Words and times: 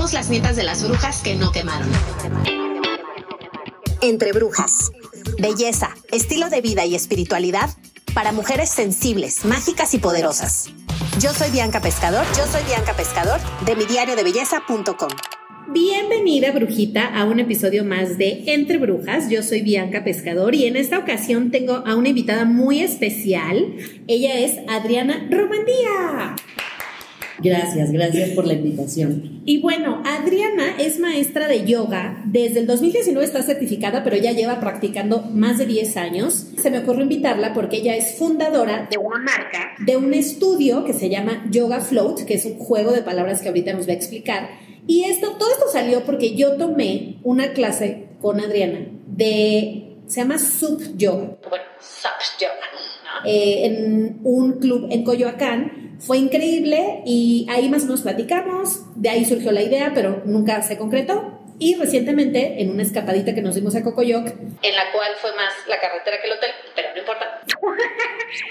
Somos 0.00 0.14
las 0.14 0.30
nietas 0.30 0.56
de 0.56 0.62
las 0.62 0.82
brujas 0.82 1.20
que 1.20 1.34
no 1.34 1.52
quemaron. 1.52 1.86
Entre 4.00 4.32
brujas. 4.32 4.90
Belleza, 5.38 5.94
estilo 6.10 6.48
de 6.48 6.62
vida 6.62 6.86
y 6.86 6.94
espiritualidad 6.94 7.68
para 8.14 8.32
mujeres 8.32 8.70
sensibles, 8.70 9.44
mágicas 9.44 9.92
y 9.92 9.98
poderosas. 9.98 10.70
Yo 11.20 11.34
soy 11.34 11.50
Bianca 11.50 11.82
Pescador, 11.82 12.24
yo 12.34 12.46
soy 12.46 12.62
Bianca 12.64 12.94
Pescador 12.94 13.40
de 13.66 13.76
mi 13.76 13.84
diario 13.84 14.16
de 14.16 14.22
belleza.com. 14.22 15.10
Bienvenida, 15.70 16.50
brujita, 16.52 17.06
a 17.06 17.26
un 17.26 17.38
episodio 17.38 17.84
más 17.84 18.16
de 18.16 18.44
Entre 18.46 18.78
Brujas. 18.78 19.28
Yo 19.28 19.42
soy 19.42 19.60
Bianca 19.60 20.02
Pescador 20.02 20.54
y 20.54 20.64
en 20.64 20.76
esta 20.76 20.96
ocasión 20.96 21.50
tengo 21.50 21.74
a 21.86 21.94
una 21.94 22.08
invitada 22.08 22.46
muy 22.46 22.80
especial. 22.80 23.76
Ella 24.08 24.38
es 24.38 24.60
Adriana 24.66 25.28
Romandía. 25.30 26.36
Gracias, 27.42 27.92
gracias 27.92 28.30
por 28.30 28.46
la 28.46 28.54
invitación. 28.54 29.42
Y 29.44 29.60
bueno, 29.60 30.02
Adriana 30.04 30.76
es 30.78 30.98
maestra 30.98 31.48
de 31.48 31.64
yoga. 31.64 32.22
Desde 32.26 32.60
el 32.60 32.66
2019 32.66 33.24
está 33.24 33.42
certificada, 33.42 34.04
pero 34.04 34.16
ya 34.16 34.32
lleva 34.32 34.60
practicando 34.60 35.22
más 35.22 35.58
de 35.58 35.66
10 35.66 35.96
años. 35.96 36.48
Se 36.60 36.70
me 36.70 36.78
ocurrió 36.80 37.02
invitarla 37.02 37.52
porque 37.52 37.78
ella 37.78 37.96
es 37.96 38.16
fundadora 38.18 38.88
de 38.90 38.98
una 38.98 39.18
marca, 39.18 39.72
de 39.84 39.96
un 39.96 40.12
estudio 40.14 40.84
que 40.84 40.92
se 40.92 41.08
llama 41.08 41.46
Yoga 41.50 41.80
Float, 41.80 42.24
que 42.24 42.34
es 42.34 42.44
un 42.44 42.58
juego 42.58 42.92
de 42.92 43.02
palabras 43.02 43.40
que 43.40 43.48
ahorita 43.48 43.72
nos 43.72 43.88
va 43.88 43.92
a 43.92 43.96
explicar. 43.96 44.50
Y 44.86 45.04
esto, 45.04 45.36
todo 45.38 45.50
esto 45.50 45.66
salió 45.72 46.04
porque 46.04 46.34
yo 46.34 46.56
tomé 46.56 47.18
una 47.22 47.52
clase 47.52 48.08
con 48.20 48.40
Adriana 48.40 48.86
de, 49.06 49.96
se 50.06 50.20
llama 50.20 50.38
Sub 50.38 50.96
Yoga. 50.96 51.38
Bueno, 51.48 51.64
Sub 51.80 52.40
Yoga. 52.40 52.54
Eh, 53.24 53.66
en 53.66 54.20
un 54.24 54.52
club 54.60 54.88
en 54.90 55.04
Coyoacán 55.04 55.79
fue 56.00 56.18
increíble 56.18 57.02
y 57.04 57.46
ahí 57.50 57.68
más 57.68 57.82
o 57.82 57.86
menos 57.86 58.00
platicamos, 58.02 58.82
de 58.96 59.10
ahí 59.10 59.24
surgió 59.24 59.52
la 59.52 59.62
idea, 59.62 59.92
pero 59.94 60.22
nunca 60.24 60.62
se 60.62 60.76
concretó. 60.76 61.38
Y 61.62 61.74
recientemente, 61.74 62.62
en 62.62 62.70
una 62.70 62.82
escapadita 62.82 63.34
que 63.34 63.42
nos 63.42 63.54
dimos 63.54 63.76
a 63.76 63.82
Cocoyoc, 63.82 64.26
en 64.26 64.76
la 64.76 64.92
cual 64.92 65.12
fue 65.20 65.30
más 65.36 65.52
la 65.68 65.78
carretera 65.78 66.16
que 66.18 66.26
el 66.26 66.32
hotel, 66.32 66.50
pero 66.74 66.88
no 66.94 67.00
importa. 67.00 67.40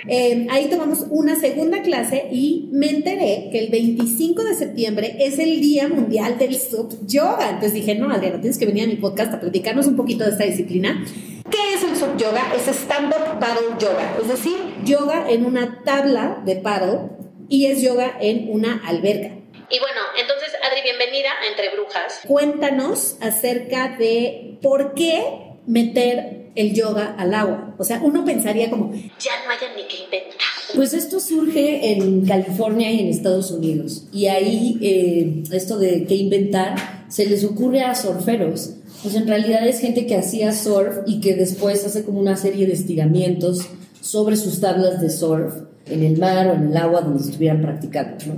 Eh, 0.08 0.46
ahí 0.50 0.70
tomamos 0.70 1.06
una 1.10 1.36
segunda 1.36 1.82
clase 1.82 2.28
y 2.32 2.68
me 2.74 2.90
enteré 2.90 3.48
que 3.50 3.60
el 3.60 3.70
25 3.70 4.44
de 4.44 4.54
septiembre 4.54 5.16
es 5.20 5.40
el 5.40 5.62
Día 5.62 5.88
Mundial 5.88 6.38
del 6.38 6.60
Sub 6.60 7.06
Yoga. 7.06 7.46
Entonces 7.46 7.74
dije, 7.74 7.96
no, 7.96 8.12
Adriana, 8.12 8.42
tienes 8.42 8.58
que 8.58 8.66
venir 8.66 8.84
a 8.84 8.88
mi 8.88 8.98
podcast 8.98 9.34
a 9.34 9.40
platicarnos 9.40 9.88
un 9.88 9.96
poquito 9.96 10.26
de 10.26 10.32
esta 10.32 10.44
disciplina. 10.44 11.06
¿Qué 11.50 11.76
es 11.76 11.84
el 11.84 11.96
Sub 11.96 12.18
Yoga? 12.18 12.54
Es 12.54 12.68
Stand-Up 12.68 13.40
Paddle 13.40 13.78
Yoga, 13.80 14.18
es 14.22 14.28
decir, 14.28 14.58
yoga 14.84 15.30
en 15.30 15.46
una 15.46 15.82
tabla 15.84 16.42
de 16.46 16.58
paddle 16.58 17.19
y 17.50 17.66
es 17.66 17.82
yoga 17.82 18.18
en 18.22 18.50
una 18.52 18.82
alberca. 18.86 19.36
Y 19.72 19.80
bueno, 19.80 20.02
entonces 20.20 20.50
Adri, 20.64 20.82
bienvenida 20.84 21.30
a 21.44 21.48
Entre 21.48 21.70
Brujas. 21.70 22.22
Cuéntanos 22.28 23.18
acerca 23.22 23.98
de 23.98 24.58
por 24.62 24.94
qué 24.94 25.24
meter 25.66 26.52
el 26.56 26.74
yoga 26.74 27.16
al 27.18 27.34
agua. 27.34 27.76
O 27.78 27.84
sea, 27.84 28.02
uno 28.04 28.26
pensaría 28.26 28.70
como, 28.70 28.92
ya 28.94 29.32
no 29.46 29.52
haya 29.52 29.76
ni 29.76 29.88
que 29.88 30.04
inventar. 30.04 30.40
Pues 30.76 30.94
esto 30.94 31.20
surge 31.20 31.92
en 31.92 32.26
California 32.26 32.92
y 32.92 33.00
en 33.00 33.08
Estados 33.08 33.52
Unidos. 33.52 34.06
Y 34.12 34.28
ahí 34.28 34.78
eh, 34.82 35.44
esto 35.56 35.78
de 35.78 36.06
qué 36.06 36.16
inventar 36.16 37.06
se 37.10 37.26
les 37.26 37.44
ocurre 37.44 37.82
a 37.82 37.96
surferos. 37.96 38.72
Pues 39.04 39.16
en 39.16 39.28
realidad 39.28 39.68
es 39.68 39.80
gente 39.80 40.06
que 40.06 40.16
hacía 40.16 40.52
surf 40.52 40.98
y 41.06 41.22
que 41.22 41.36
después 41.36 41.86
hace 41.86 42.04
como 42.04 42.20
una 42.20 42.36
serie 42.36 42.68
de 42.68 42.74
estiramientos 42.74 43.62
sobre 44.02 44.36
sus 44.36 44.60
tablas 44.60 45.02
de 45.02 45.10
surf 45.10 45.54
en 45.90 46.04
el 46.04 46.18
mar 46.18 46.48
o 46.48 46.54
en 46.54 46.68
el 46.68 46.78
agua 46.78 47.02
donde 47.02 47.24
estuvieran 47.24 47.62
practicando, 47.62 48.26
¿no? 48.28 48.34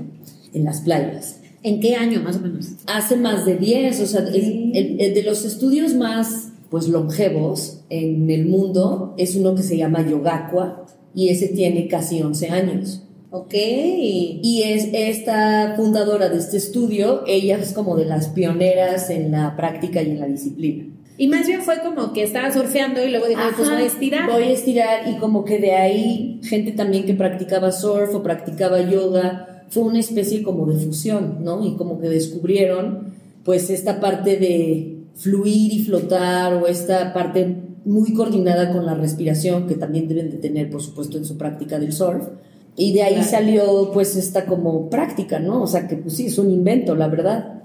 En 0.54 0.64
las 0.64 0.82
playas. 0.82 1.40
¿En 1.64 1.80
qué 1.80 1.96
año 1.96 2.22
más 2.22 2.38
o 2.38 2.40
menos? 2.40 2.72
Hace 2.88 3.16
más 3.18 3.46
de 3.46 3.56
10, 3.56 4.00
o 4.02 4.06
sea, 4.08 4.22
el, 4.22 5.14
de 5.14 5.24
los 5.24 5.46
estudios 5.46 5.94
más 5.94 6.48
pues 6.70 6.88
longevos 6.88 7.82
en 7.90 8.30
el 8.30 8.46
mundo 8.46 9.14
es 9.18 9.36
uno 9.36 9.56
que 9.56 9.62
se 9.62 9.78
llama 9.78 10.08
Yogakwa 10.08 10.86
y 11.14 11.30
ese 11.30 11.50
tiene 11.50 11.88
casi 11.88 12.22
11 12.22 12.50
años. 12.50 13.04
Ok. 13.30 13.54
Y 13.54 14.64
es 14.66 14.90
esta 14.94 15.76
fundadora 15.76 16.30
de 16.30 16.38
este 16.38 16.58
estudio, 16.58 17.24
ella 17.28 17.58
es 17.58 17.74
como 17.74 17.96
de 17.96 18.06
las 18.06 18.30
pioneras 18.30 19.10
en 19.10 19.32
la 19.32 19.56
práctica 19.56 20.02
y 20.02 20.12
en 20.12 20.20
la 20.20 20.28
disciplina. 20.28 20.86
Y 21.22 21.28
más 21.28 21.46
bien 21.46 21.62
fue 21.62 21.80
como 21.84 22.14
que 22.14 22.24
estaba 22.24 22.52
surfeando 22.52 23.06
y 23.06 23.12
luego 23.12 23.28
dijo, 23.28 23.42
pues 23.56 23.70
voy 23.70 23.84
a 23.84 23.86
estirar. 23.86 24.28
Voy 24.28 24.42
a 24.42 24.52
estirar 24.54 25.08
y 25.08 25.18
como 25.18 25.46
que 25.46 25.60
de 25.60 25.74
ahí 25.74 26.40
gente 26.42 26.72
también 26.72 27.06
que 27.06 27.14
practicaba 27.14 27.72
surf 27.72 28.16
o 28.16 28.24
practicaba 28.24 28.82
yoga, 28.82 29.66
fue 29.70 29.84
una 29.84 30.00
especie 30.00 30.42
como 30.42 30.66
de 30.66 30.84
fusión, 30.84 31.44
¿no? 31.44 31.64
Y 31.64 31.76
como 31.76 32.00
que 32.00 32.10
descubrieron 32.10 33.14
pues 33.44 33.70
esta 33.70 34.00
parte 34.00 34.38
de 34.38 35.04
fluir 35.14 35.72
y 35.72 35.84
flotar 35.84 36.56
o 36.56 36.66
esta 36.66 37.14
parte 37.14 37.56
muy 37.86 38.16
coordinada 38.16 38.72
con 38.72 38.88
la 38.88 38.96
respiración 38.96 39.68
que 39.68 39.76
también 39.76 40.08
deben 40.08 40.32
de 40.32 40.38
tener, 40.38 40.72
por 40.72 40.82
supuesto, 40.82 41.20
en 41.20 41.26
su 41.26 41.38
práctica 41.38 41.78
del 41.78 41.94
surf. 41.94 42.30
Y 42.76 42.94
de 42.94 43.04
ahí 43.04 43.24
salió 43.24 43.92
pues 43.94 44.16
esta 44.16 44.46
como 44.46 44.90
práctica, 44.90 45.40
¿no? 45.40 45.62
O 45.62 45.68
sea 45.68 45.88
que 45.88 45.98
pues 45.98 46.16
sí, 46.16 46.28
es 46.28 46.38
un 46.38 46.52
invento, 46.52 46.96
la 46.96 47.08
verdad. 47.08 47.64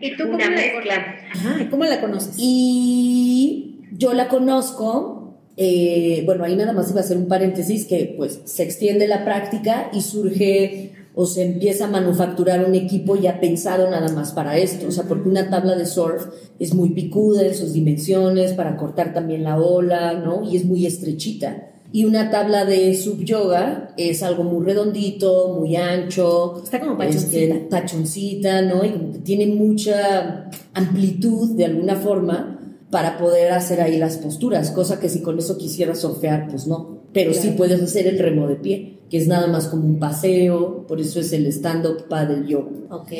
¿Y 0.00 0.16
tú 0.16 0.24
cómo 0.24 0.38
la, 0.38 1.68
¿cómo 1.70 1.84
la 1.84 2.00
conoces? 2.00 2.34
Y 2.36 3.80
yo 3.92 4.12
la 4.12 4.28
conozco, 4.28 5.38
eh, 5.56 6.22
bueno, 6.26 6.44
ahí 6.44 6.56
nada 6.56 6.72
más 6.72 6.90
iba 6.90 7.00
a 7.00 7.04
hacer 7.04 7.16
un 7.16 7.28
paréntesis 7.28 7.86
que 7.86 8.14
pues 8.16 8.40
se 8.44 8.62
extiende 8.62 9.06
la 9.06 9.24
práctica 9.24 9.90
y 9.92 10.00
surge 10.00 10.92
o 11.14 11.26
se 11.26 11.42
empieza 11.42 11.86
a 11.86 11.88
manufacturar 11.88 12.64
un 12.64 12.74
equipo 12.74 13.16
ya 13.16 13.40
pensado 13.40 13.90
nada 13.90 14.12
más 14.12 14.32
para 14.32 14.56
esto, 14.56 14.88
o 14.88 14.90
sea, 14.92 15.04
porque 15.04 15.28
una 15.28 15.50
tabla 15.50 15.76
de 15.76 15.86
surf 15.86 16.26
es 16.58 16.72
muy 16.72 16.90
picuda 16.90 17.42
en 17.42 17.54
sus 17.54 17.72
dimensiones 17.72 18.52
para 18.52 18.76
cortar 18.76 19.12
también 19.12 19.42
la 19.42 19.58
ola, 19.60 20.14
¿no? 20.14 20.42
Y 20.48 20.56
es 20.56 20.64
muy 20.64 20.86
estrechita. 20.86 21.70
Y 21.92 22.04
una 22.04 22.30
tabla 22.30 22.64
de 22.64 22.94
sub 22.94 23.24
yoga 23.24 23.94
es 23.96 24.22
algo 24.22 24.44
muy 24.44 24.64
redondito, 24.64 25.56
muy 25.58 25.76
ancho. 25.76 26.60
Está 26.62 26.80
como 26.80 26.96
pachoncita. 26.96 27.54
Este, 27.54 27.66
pachoncita, 27.68 28.62
¿no? 28.62 28.84
Y 28.84 28.90
como 28.90 29.12
que 29.12 29.18
tiene 29.18 29.46
mucha 29.46 30.48
amplitud 30.74 31.56
de 31.56 31.64
alguna 31.64 31.96
forma 31.96 32.56
para 32.90 33.18
poder 33.18 33.52
hacer 33.52 33.80
ahí 33.80 33.98
las 33.98 34.16
posturas, 34.16 34.70
cosa 34.72 34.98
que 34.98 35.08
si 35.08 35.20
con 35.20 35.38
eso 35.38 35.56
quisieras 35.58 36.00
surfear, 36.00 36.48
pues 36.48 36.66
no. 36.66 37.04
Pero 37.12 37.32
sí 37.34 37.54
puedes 37.56 37.80
hacer 37.82 38.06
el 38.06 38.18
remo 38.18 38.46
de 38.46 38.56
pie 38.56 38.99
que 39.10 39.18
es 39.18 39.26
nada 39.26 39.48
más 39.48 39.66
como 39.66 39.84
un 39.84 39.98
paseo, 39.98 40.86
por 40.86 41.00
eso 41.00 41.18
es 41.18 41.32
el 41.32 41.46
stand-up 41.46 42.06
paddle 42.08 42.46
yoga. 42.46 42.70
Ok. 42.90 43.10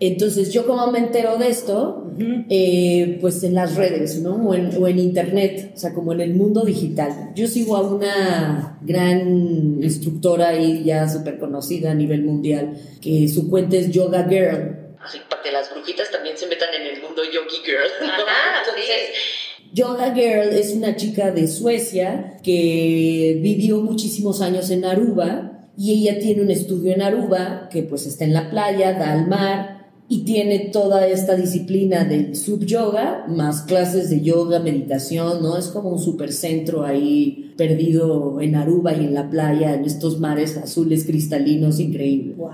Entonces, 0.00 0.52
yo 0.52 0.66
como 0.66 0.90
me 0.90 0.98
entero 0.98 1.38
de 1.38 1.48
esto, 1.48 2.10
eh, 2.50 3.18
pues 3.20 3.44
en 3.44 3.54
las 3.54 3.76
redes, 3.76 4.20
¿no? 4.20 4.34
O 4.34 4.54
en, 4.54 4.70
o 4.76 4.88
en, 4.88 4.98
internet, 4.98 5.72
o 5.76 5.78
sea, 5.78 5.94
como 5.94 6.12
en 6.12 6.20
el 6.22 6.34
mundo 6.34 6.64
digital. 6.64 7.30
Yo 7.36 7.46
sigo 7.46 7.76
a 7.76 7.82
una 7.82 8.78
gran 8.82 9.80
instructora 9.80 10.48
ahí 10.48 10.82
ya 10.84 11.08
súper 11.08 11.38
conocida 11.38 11.92
a 11.92 11.94
nivel 11.94 12.24
mundial, 12.24 12.76
que 13.00 13.28
su 13.28 13.48
cuenta 13.48 13.76
es 13.76 13.92
Yoga 13.92 14.26
Girl. 14.28 14.96
Así 15.00 15.18
para 15.30 15.40
que 15.42 15.52
las 15.52 15.70
brujitas 15.70 16.10
también 16.10 16.36
se 16.36 16.48
metan 16.48 16.74
en 16.74 16.96
el 16.96 17.00
mundo 17.00 17.22
Yogi 17.22 17.62
Girl. 17.64 18.10
Ajá, 18.10 18.58
Entonces, 18.66 19.47
Yoga 19.72 20.14
Girl 20.14 20.48
es 20.52 20.72
una 20.74 20.96
chica 20.96 21.30
de 21.30 21.46
Suecia 21.46 22.38
que 22.42 23.38
vivió 23.42 23.80
muchísimos 23.82 24.40
años 24.40 24.70
en 24.70 24.84
Aruba 24.84 25.70
y 25.76 25.92
ella 25.92 26.18
tiene 26.18 26.42
un 26.42 26.50
estudio 26.50 26.92
en 26.92 27.02
Aruba 27.02 27.68
que 27.70 27.82
pues 27.82 28.06
está 28.06 28.24
en 28.24 28.34
la 28.34 28.50
playa, 28.50 28.94
da 28.94 29.12
al 29.12 29.28
mar 29.28 29.77
y 30.10 30.24
tiene 30.24 30.70
toda 30.72 31.06
esta 31.06 31.36
disciplina 31.36 32.04
del 32.04 32.34
sub 32.34 32.64
yoga, 32.64 33.26
más 33.28 33.62
clases 33.62 34.08
de 34.08 34.22
yoga, 34.22 34.58
meditación, 34.58 35.42
¿no? 35.42 35.58
Es 35.58 35.68
como 35.68 35.90
un 35.90 35.98
supercentro 35.98 36.82
ahí 36.82 37.52
perdido 37.58 38.40
en 38.40 38.54
Aruba 38.54 38.94
y 38.94 39.04
en 39.04 39.12
la 39.12 39.28
playa, 39.28 39.74
en 39.74 39.84
estos 39.84 40.18
mares 40.18 40.56
azules 40.56 41.04
cristalinos 41.04 41.78
increíbles. 41.78 42.38
¡Wow! 42.38 42.50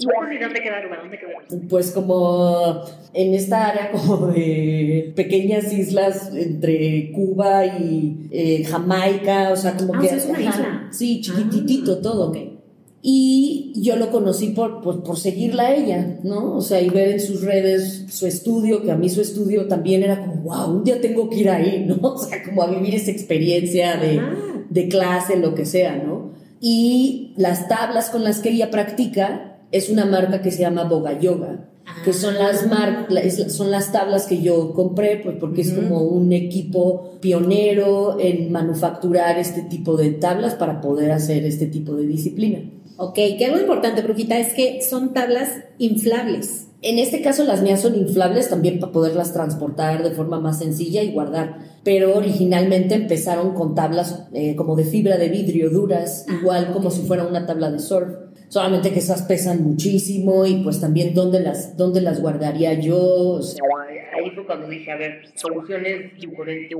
¿Y 0.00 0.38
dónde 0.38 0.60
queda 0.60 0.78
Aruba? 0.78 0.96
¿Dónde 1.02 1.18
queda? 1.18 1.66
Pues 1.68 1.92
como 1.92 2.82
en 3.14 3.34
esta 3.34 3.68
área 3.68 3.92
como 3.92 4.28
de 4.28 5.12
pequeñas 5.14 5.72
islas 5.72 6.32
entre 6.34 7.12
Cuba 7.12 7.64
y 7.66 8.28
eh, 8.32 8.64
Jamaica, 8.64 9.50
o 9.52 9.56
sea, 9.56 9.76
como 9.76 9.94
ah, 9.94 10.00
que... 10.00 10.06
es 10.08 10.26
una 10.26 10.40
isla. 10.40 10.88
Sí, 10.90 11.20
chiquititito 11.20 11.98
ah. 11.98 12.02
todo. 12.02 12.30
Okay. 12.30 12.47
Y 13.00 13.72
yo 13.76 13.96
lo 13.96 14.10
conocí 14.10 14.48
por, 14.48 14.80
por, 14.82 15.18
seguirla 15.18 15.66
a 15.66 15.74
ella, 15.74 16.18
¿no? 16.24 16.56
O 16.56 16.60
sea, 16.60 16.80
y 16.80 16.90
ver 16.90 17.10
en 17.10 17.20
sus 17.20 17.42
redes 17.42 18.06
su 18.10 18.26
estudio, 18.26 18.82
que 18.82 18.90
a 18.90 18.96
mí 18.96 19.08
su 19.08 19.20
estudio 19.20 19.68
también 19.68 20.02
era 20.02 20.20
como, 20.20 20.42
wow, 20.42 20.78
un 20.78 20.84
día 20.84 21.00
tengo 21.00 21.30
que 21.30 21.36
ir 21.38 21.50
ahí, 21.50 21.84
¿no? 21.86 21.96
O 22.02 22.18
sea, 22.18 22.42
como 22.42 22.62
a 22.62 22.66
vivir 22.66 22.96
esa 22.96 23.12
experiencia 23.12 23.96
de, 23.96 24.20
de 24.68 24.88
clase, 24.88 25.36
lo 25.36 25.54
que 25.54 25.64
sea, 25.64 25.96
¿no? 25.96 26.32
Y 26.60 27.34
las 27.36 27.68
tablas 27.68 28.10
con 28.10 28.24
las 28.24 28.40
que 28.40 28.50
ella 28.50 28.70
practica 28.70 29.58
es 29.70 29.90
una 29.90 30.04
marca 30.04 30.42
que 30.42 30.50
se 30.50 30.62
llama 30.62 30.84
Boga 30.84 31.18
Yoga, 31.20 31.68
que 32.04 32.12
son 32.12 32.34
las, 32.34 32.66
mar 32.66 33.06
son 33.48 33.70
las 33.70 33.92
tablas 33.92 34.26
que 34.26 34.42
yo 34.42 34.72
compré, 34.72 35.20
pues 35.22 35.36
porque 35.38 35.62
es 35.62 35.72
como 35.72 36.02
un 36.02 36.32
equipo 36.32 37.18
pionero 37.20 38.18
en 38.18 38.50
manufacturar 38.52 39.38
este 39.38 39.62
tipo 39.62 39.96
de 39.96 40.10
tablas 40.12 40.54
para 40.54 40.80
poder 40.80 41.12
hacer 41.12 41.44
este 41.44 41.66
tipo 41.66 41.94
de 41.94 42.06
disciplina. 42.06 42.60
Ok, 43.00 43.14
que 43.14 43.46
algo 43.46 43.60
importante, 43.60 44.02
Brujita, 44.02 44.40
es 44.40 44.54
que 44.54 44.82
son 44.82 45.14
tablas 45.14 45.50
inflables. 45.78 46.66
En 46.82 46.98
este 46.98 47.22
caso 47.22 47.44
las 47.44 47.62
mías 47.62 47.80
son 47.80 47.94
inflables 47.94 48.50
también 48.50 48.80
para 48.80 48.90
poderlas 48.90 49.32
transportar 49.32 50.02
de 50.02 50.10
forma 50.10 50.40
más 50.40 50.58
sencilla 50.58 51.00
y 51.04 51.12
guardar. 51.12 51.58
Pero 51.84 52.16
originalmente 52.16 52.96
empezaron 52.96 53.54
con 53.54 53.76
tablas 53.76 54.26
eh, 54.32 54.56
como 54.56 54.74
de 54.74 54.82
fibra 54.82 55.16
de 55.16 55.28
vidrio 55.28 55.70
duras, 55.70 56.26
Ah, 56.28 56.38
igual 56.40 56.72
como 56.72 56.90
si 56.90 57.02
fuera 57.02 57.24
una 57.24 57.46
tabla 57.46 57.70
de 57.70 57.78
surf. 57.78 58.08
Solamente 58.48 58.92
que 58.92 58.98
esas 58.98 59.22
pesan 59.22 59.62
muchísimo 59.62 60.44
y 60.44 60.64
pues 60.64 60.80
también 60.80 61.14
dónde 61.14 61.38
las, 61.38 61.76
dónde 61.76 62.00
las 62.00 62.20
guardaría 62.20 62.74
yo. 62.74 62.98
O 62.98 63.42
sea, 63.42 63.62
Ahí 64.18 64.30
fue 64.32 64.44
cuando 64.44 64.68
dije, 64.68 64.90
a 64.90 64.96
ver, 64.96 65.20
soluciones 65.36 66.18
diferentes. 66.20 66.76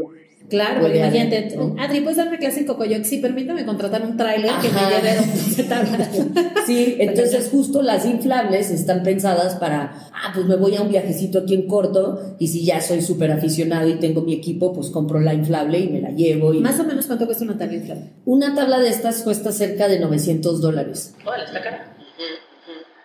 Claro, 0.49 0.87
a 0.87 0.97
imagínate. 0.97 1.59
Adri, 1.79 2.01
¿puedes 2.01 2.17
darme 2.17 2.39
clase 2.39 2.61
en 2.61 2.67
Cocoyoc? 2.67 3.05
Sí, 3.05 3.19
permítame 3.19 3.67
contratar 3.67 4.03
un 4.03 4.17
tráiler 4.17 4.51
que 4.63 4.69
me 4.69 4.81
lleve. 4.81 6.49
Sí, 6.67 6.97
entonces 7.01 7.49
justo 7.51 7.83
las 7.83 8.05
inflables 8.05 8.71
están 8.71 9.03
pensadas 9.03 9.57
para, 9.57 10.09
ah, 10.13 10.33
pues 10.35 10.47
me 10.47 10.57
voy 10.57 10.77
a 10.77 10.83
un 10.83 10.89
viajecito 10.89 11.41
aquí 11.41 11.55
en 11.55 11.67
corto 11.67 12.37
y 12.39 12.49
si 12.49 12.65
ya 12.65 12.81
soy 12.81 13.01
súper 13.01 13.33
aficionado 13.33 13.89
y 13.89 13.95
tengo 13.95 14.23
mi 14.23 14.35
equipo, 14.35 14.73
pues 14.73 14.91
compro 14.91 15.21
la 15.21 15.35
inflable 15.35 15.79
y 15.79 15.89
me 15.89 16.01
la 16.01 16.11
llevo. 16.11 16.53
Y... 16.53 16.61
Más 16.61 16.79
o 16.79 16.85
menos, 16.85 17.07
¿cuánto 17.07 17.27
cuesta 17.27 17.45
una 17.45 17.57
tabla 17.57 17.77
inflable? 17.77 18.05
Una 18.25 18.55
tabla 18.55 18.79
de 18.81 18.89
estas 18.89 19.23
cuesta 19.23 19.53
cerca 19.53 19.89
de 19.89 19.99
900 20.01 20.61
dólares. 20.61 21.15
Órale, 21.27 21.45
está 21.45 21.63
cara. 21.63 21.95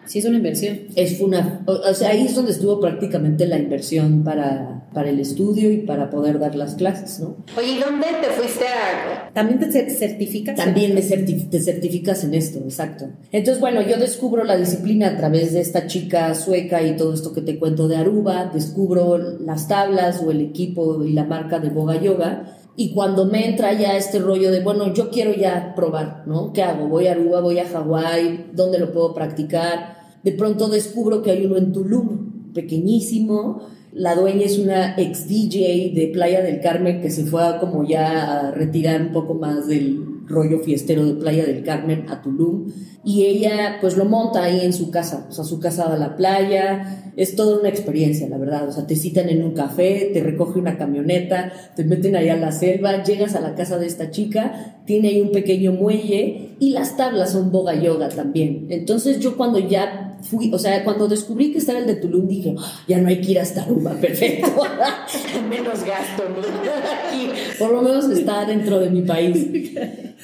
Sí, 0.05 0.19
es 0.19 0.25
una 0.25 0.37
inversión. 0.37 0.81
Es 0.95 1.21
una, 1.21 1.63
o, 1.65 1.71
o 1.71 1.93
sea, 1.93 2.09
ahí 2.09 2.25
es 2.25 2.35
donde 2.35 2.51
estuvo 2.51 2.79
prácticamente 2.81 3.47
la 3.47 3.57
inversión 3.57 4.23
para, 4.25 4.82
para 4.93 5.09
el 5.09 5.19
estudio 5.19 5.71
y 5.71 5.79
para 5.79 6.09
poder 6.09 6.39
dar 6.39 6.55
las 6.55 6.75
clases, 6.75 7.19
¿no? 7.19 7.37
Oye, 7.57 7.73
¿y 7.73 7.79
dónde 7.79 8.07
te 8.21 8.27
fuiste 8.27 8.65
a...? 8.65 9.31
¿También 9.33 9.59
te 9.59 9.67
cer- 9.67 9.89
certificas? 9.89 10.55
También 10.55 10.93
me 10.93 11.01
certi- 11.01 11.49
te 11.49 11.59
certificas 11.59 12.23
en 12.23 12.33
esto, 12.35 12.59
exacto. 12.59 13.05
Entonces, 13.31 13.59
bueno, 13.59 13.81
yo 13.81 13.97
descubro 13.97 14.43
la 14.43 14.55
disciplina 14.57 15.07
a 15.09 15.17
través 15.17 15.53
de 15.53 15.61
esta 15.61 15.87
chica 15.87 16.33
sueca 16.35 16.81
y 16.83 16.95
todo 16.95 17.13
esto 17.13 17.33
que 17.33 17.41
te 17.41 17.57
cuento 17.59 17.87
de 17.87 17.95
Aruba, 17.97 18.51
descubro 18.53 19.17
las 19.17 19.67
tablas 19.67 20.21
o 20.25 20.31
el 20.31 20.41
equipo 20.41 21.03
y 21.03 21.13
la 21.13 21.23
marca 21.25 21.59
de 21.59 21.69
Boga 21.69 21.99
Yoga. 21.99 22.57
Y 22.75 22.91
cuando 22.93 23.25
me 23.25 23.47
entra 23.49 23.71
ya 23.73 23.95
este 23.97 24.17
rollo 24.19 24.51
de, 24.51 24.61
bueno, 24.61 24.93
yo 24.93 25.09
quiero 25.11 25.33
ya 25.35 25.73
probar, 25.75 26.23
¿no? 26.25 26.53
¿Qué 26.53 26.63
hago? 26.63 26.87
Voy 26.87 27.05
a 27.07 27.11
Aruba, 27.11 27.39
voy 27.41 27.59
a 27.59 27.65
Hawái, 27.67 28.47
¿dónde 28.53 28.79
lo 28.79 28.91
puedo 28.91 29.13
practicar? 29.13 29.97
De 30.23 30.31
pronto 30.31 30.69
descubro 30.69 31.21
que 31.21 31.31
hay 31.31 31.45
uno 31.45 31.57
en 31.57 31.71
Tulum, 31.71 32.51
pequeñísimo. 32.53 33.61
La 33.95 34.15
dueña 34.15 34.45
es 34.45 34.57
una 34.57 34.95
ex 34.97 35.27
DJ 35.27 35.91
de 35.93 36.07
Playa 36.07 36.41
del 36.41 36.61
Carmen 36.61 36.99
que 36.99 37.11
se 37.11 37.25
fue 37.25 37.43
a 37.43 37.59
como 37.59 37.87
ya 37.87 38.47
a 38.47 38.51
retirar 38.51 38.99
un 39.01 39.11
poco 39.11 39.35
más 39.35 39.67
del 39.67 40.13
rollo 40.25 40.59
fiestero 40.59 41.05
de 41.05 41.13
Playa 41.13 41.45
del 41.45 41.63
Carmen 41.63 42.05
a 42.09 42.21
Tulum. 42.21 42.71
Y 43.03 43.25
ella 43.25 43.77
pues 43.81 43.95
lo 43.95 44.05
monta 44.05 44.43
ahí 44.43 44.61
en 44.61 44.73
su 44.73 44.89
casa, 44.89 45.27
o 45.29 45.31
sea, 45.31 45.43
su 45.43 45.59
casa 45.59 45.87
da 45.89 45.97
la 45.97 46.15
playa, 46.15 47.11
es 47.15 47.35
toda 47.35 47.59
una 47.59 47.69
experiencia, 47.69 48.27
la 48.27 48.37
verdad, 48.37 48.67
o 48.67 48.71
sea, 48.71 48.87
te 48.87 48.95
citan 48.95 49.29
en 49.29 49.43
un 49.43 49.51
café, 49.51 50.09
te 50.11 50.23
recoge 50.23 50.57
una 50.57 50.77
camioneta, 50.77 51.51
te 51.75 51.83
meten 51.83 52.15
ahí 52.15 52.29
a 52.29 52.37
la 52.37 52.51
selva, 52.51 53.03
llegas 53.03 53.35
a 53.35 53.41
la 53.41 53.53
casa 53.53 53.77
de 53.77 53.85
esta 53.85 54.09
chica, 54.09 54.81
tiene 54.85 55.09
ahí 55.09 55.21
un 55.21 55.31
pequeño 55.31 55.73
muelle 55.73 56.55
y 56.59 56.71
las 56.71 56.97
tablas 56.97 57.33
son 57.33 57.51
boga 57.51 57.75
yoga 57.75 58.09
también. 58.09 58.67
Entonces 58.69 59.19
yo 59.19 59.37
cuando 59.37 59.59
ya 59.59 60.12
fui, 60.23 60.51
o 60.53 60.57
sea, 60.59 60.83
cuando 60.83 61.07
descubrí 61.07 61.51
que 61.51 61.57
estaba 61.59 61.79
el 61.79 61.85
de 61.87 61.95
Tulum 61.95 62.27
dije, 62.27 62.55
"Ah, 62.57 62.81
ya 62.87 62.97
no 62.99 63.07
hay 63.09 63.21
que 63.21 63.31
ir 63.31 63.39
hasta 63.39 63.63
Aruba, 63.63 63.91
perfecto. 63.93 64.47
Menos 65.49 65.83
gasto, 65.83 66.23
¿no? 66.29 67.59
Por 67.59 67.71
lo 67.71 67.81
menos 67.81 68.09
está 68.09 68.45
dentro 68.45 68.79
de 68.79 68.89
mi 68.89 69.01
país. 69.03 69.47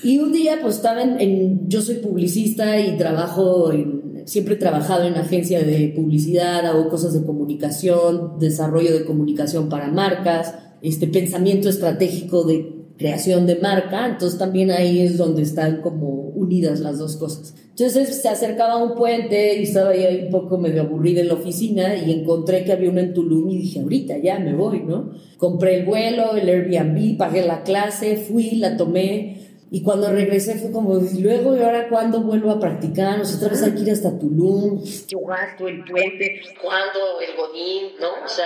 Y 0.04 0.18
un 0.20 0.32
día, 0.32 0.60
pues 0.62 0.76
estaba 0.78 1.02
en, 1.04 1.20
en- 1.20 1.70
yo 1.70 1.82
soy 1.82 1.96
publicista 1.96 2.80
y 2.80 2.98
trabajo 2.98 3.72
en, 3.72 4.24
siempre 4.26 4.56
he 4.56 4.58
trabajado 4.58 5.04
en 5.04 5.16
agencia 5.16 5.60
de 5.64 5.94
publicidad, 5.96 6.66
hago 6.66 6.90
cosas 6.90 7.14
de 7.14 7.24
comunicación, 7.26 8.40
desarrollo 8.40 8.94
de 8.98 9.06
comunicación 9.06 9.70
para 9.70 9.90
marcas, 9.90 10.56
este 10.82 11.08
pensamiento 11.08 11.68
estratégico 11.70 12.44
de 12.46 12.79
creación 13.00 13.48
de 13.48 13.56
marca, 13.56 14.06
entonces 14.06 14.38
también 14.38 14.72
ahí 14.72 15.00
es 15.00 15.18
donde 15.18 15.42
están 15.42 15.82
como 15.82 16.10
unidas 16.36 16.82
las 16.82 17.00
dos 17.00 17.16
cosas. 17.16 17.56
Entonces 17.70 18.22
se 18.22 18.28
acercaba 18.28 18.74
a 18.74 18.84
un 18.84 18.94
puente 18.94 19.56
y 19.56 19.64
estaba 19.64 19.92
ahí 19.92 20.26
un 20.26 20.32
poco 20.32 20.58
medio 20.58 20.82
aburrida 20.82 21.22
en 21.22 21.30
la 21.30 21.36
oficina 21.36 21.96
y 21.96 22.12
encontré 22.12 22.66
que 22.66 22.74
había 22.74 22.90
uno 22.90 23.00
en 23.00 23.14
Tulum 23.14 23.50
y 23.52 23.58
dije, 23.60 23.80
ahorita 23.80 24.18
ya 24.18 24.38
me 24.38 24.54
voy, 24.54 24.84
¿no? 24.84 25.14
Compré 25.38 25.80
el 25.80 25.86
vuelo, 25.86 26.36
el 26.36 26.50
Airbnb, 26.50 27.18
pagué 27.18 27.46
la 27.46 27.64
clase, 27.64 28.18
fui, 28.18 28.52
la 28.58 28.76
tomé 28.76 29.48
y 29.72 29.82
cuando 29.82 30.12
regresé 30.12 30.56
fue 30.56 30.72
como, 30.72 31.00
¿y 31.00 31.22
luego 31.22 31.56
y 31.56 31.62
ahora 31.62 31.88
cuándo 31.88 32.22
vuelvo 32.22 32.52
a 32.52 32.60
practicar? 32.60 33.22
O 33.22 33.26
sea, 33.26 33.38
otra 33.38 33.50
vez 33.50 33.64
hay 33.64 33.72
que 33.76 33.82
ir 33.84 33.92
hasta 33.92 34.20
Tulum, 34.20 34.84
Tu 35.08 35.22
gasto, 35.22 35.70
el 35.70 35.86
puente, 35.86 36.42
cuándo, 36.62 37.22
el 37.22 37.38
godín, 37.38 37.92
¿no? 38.02 38.26
O 38.26 38.28
sea, 38.28 38.46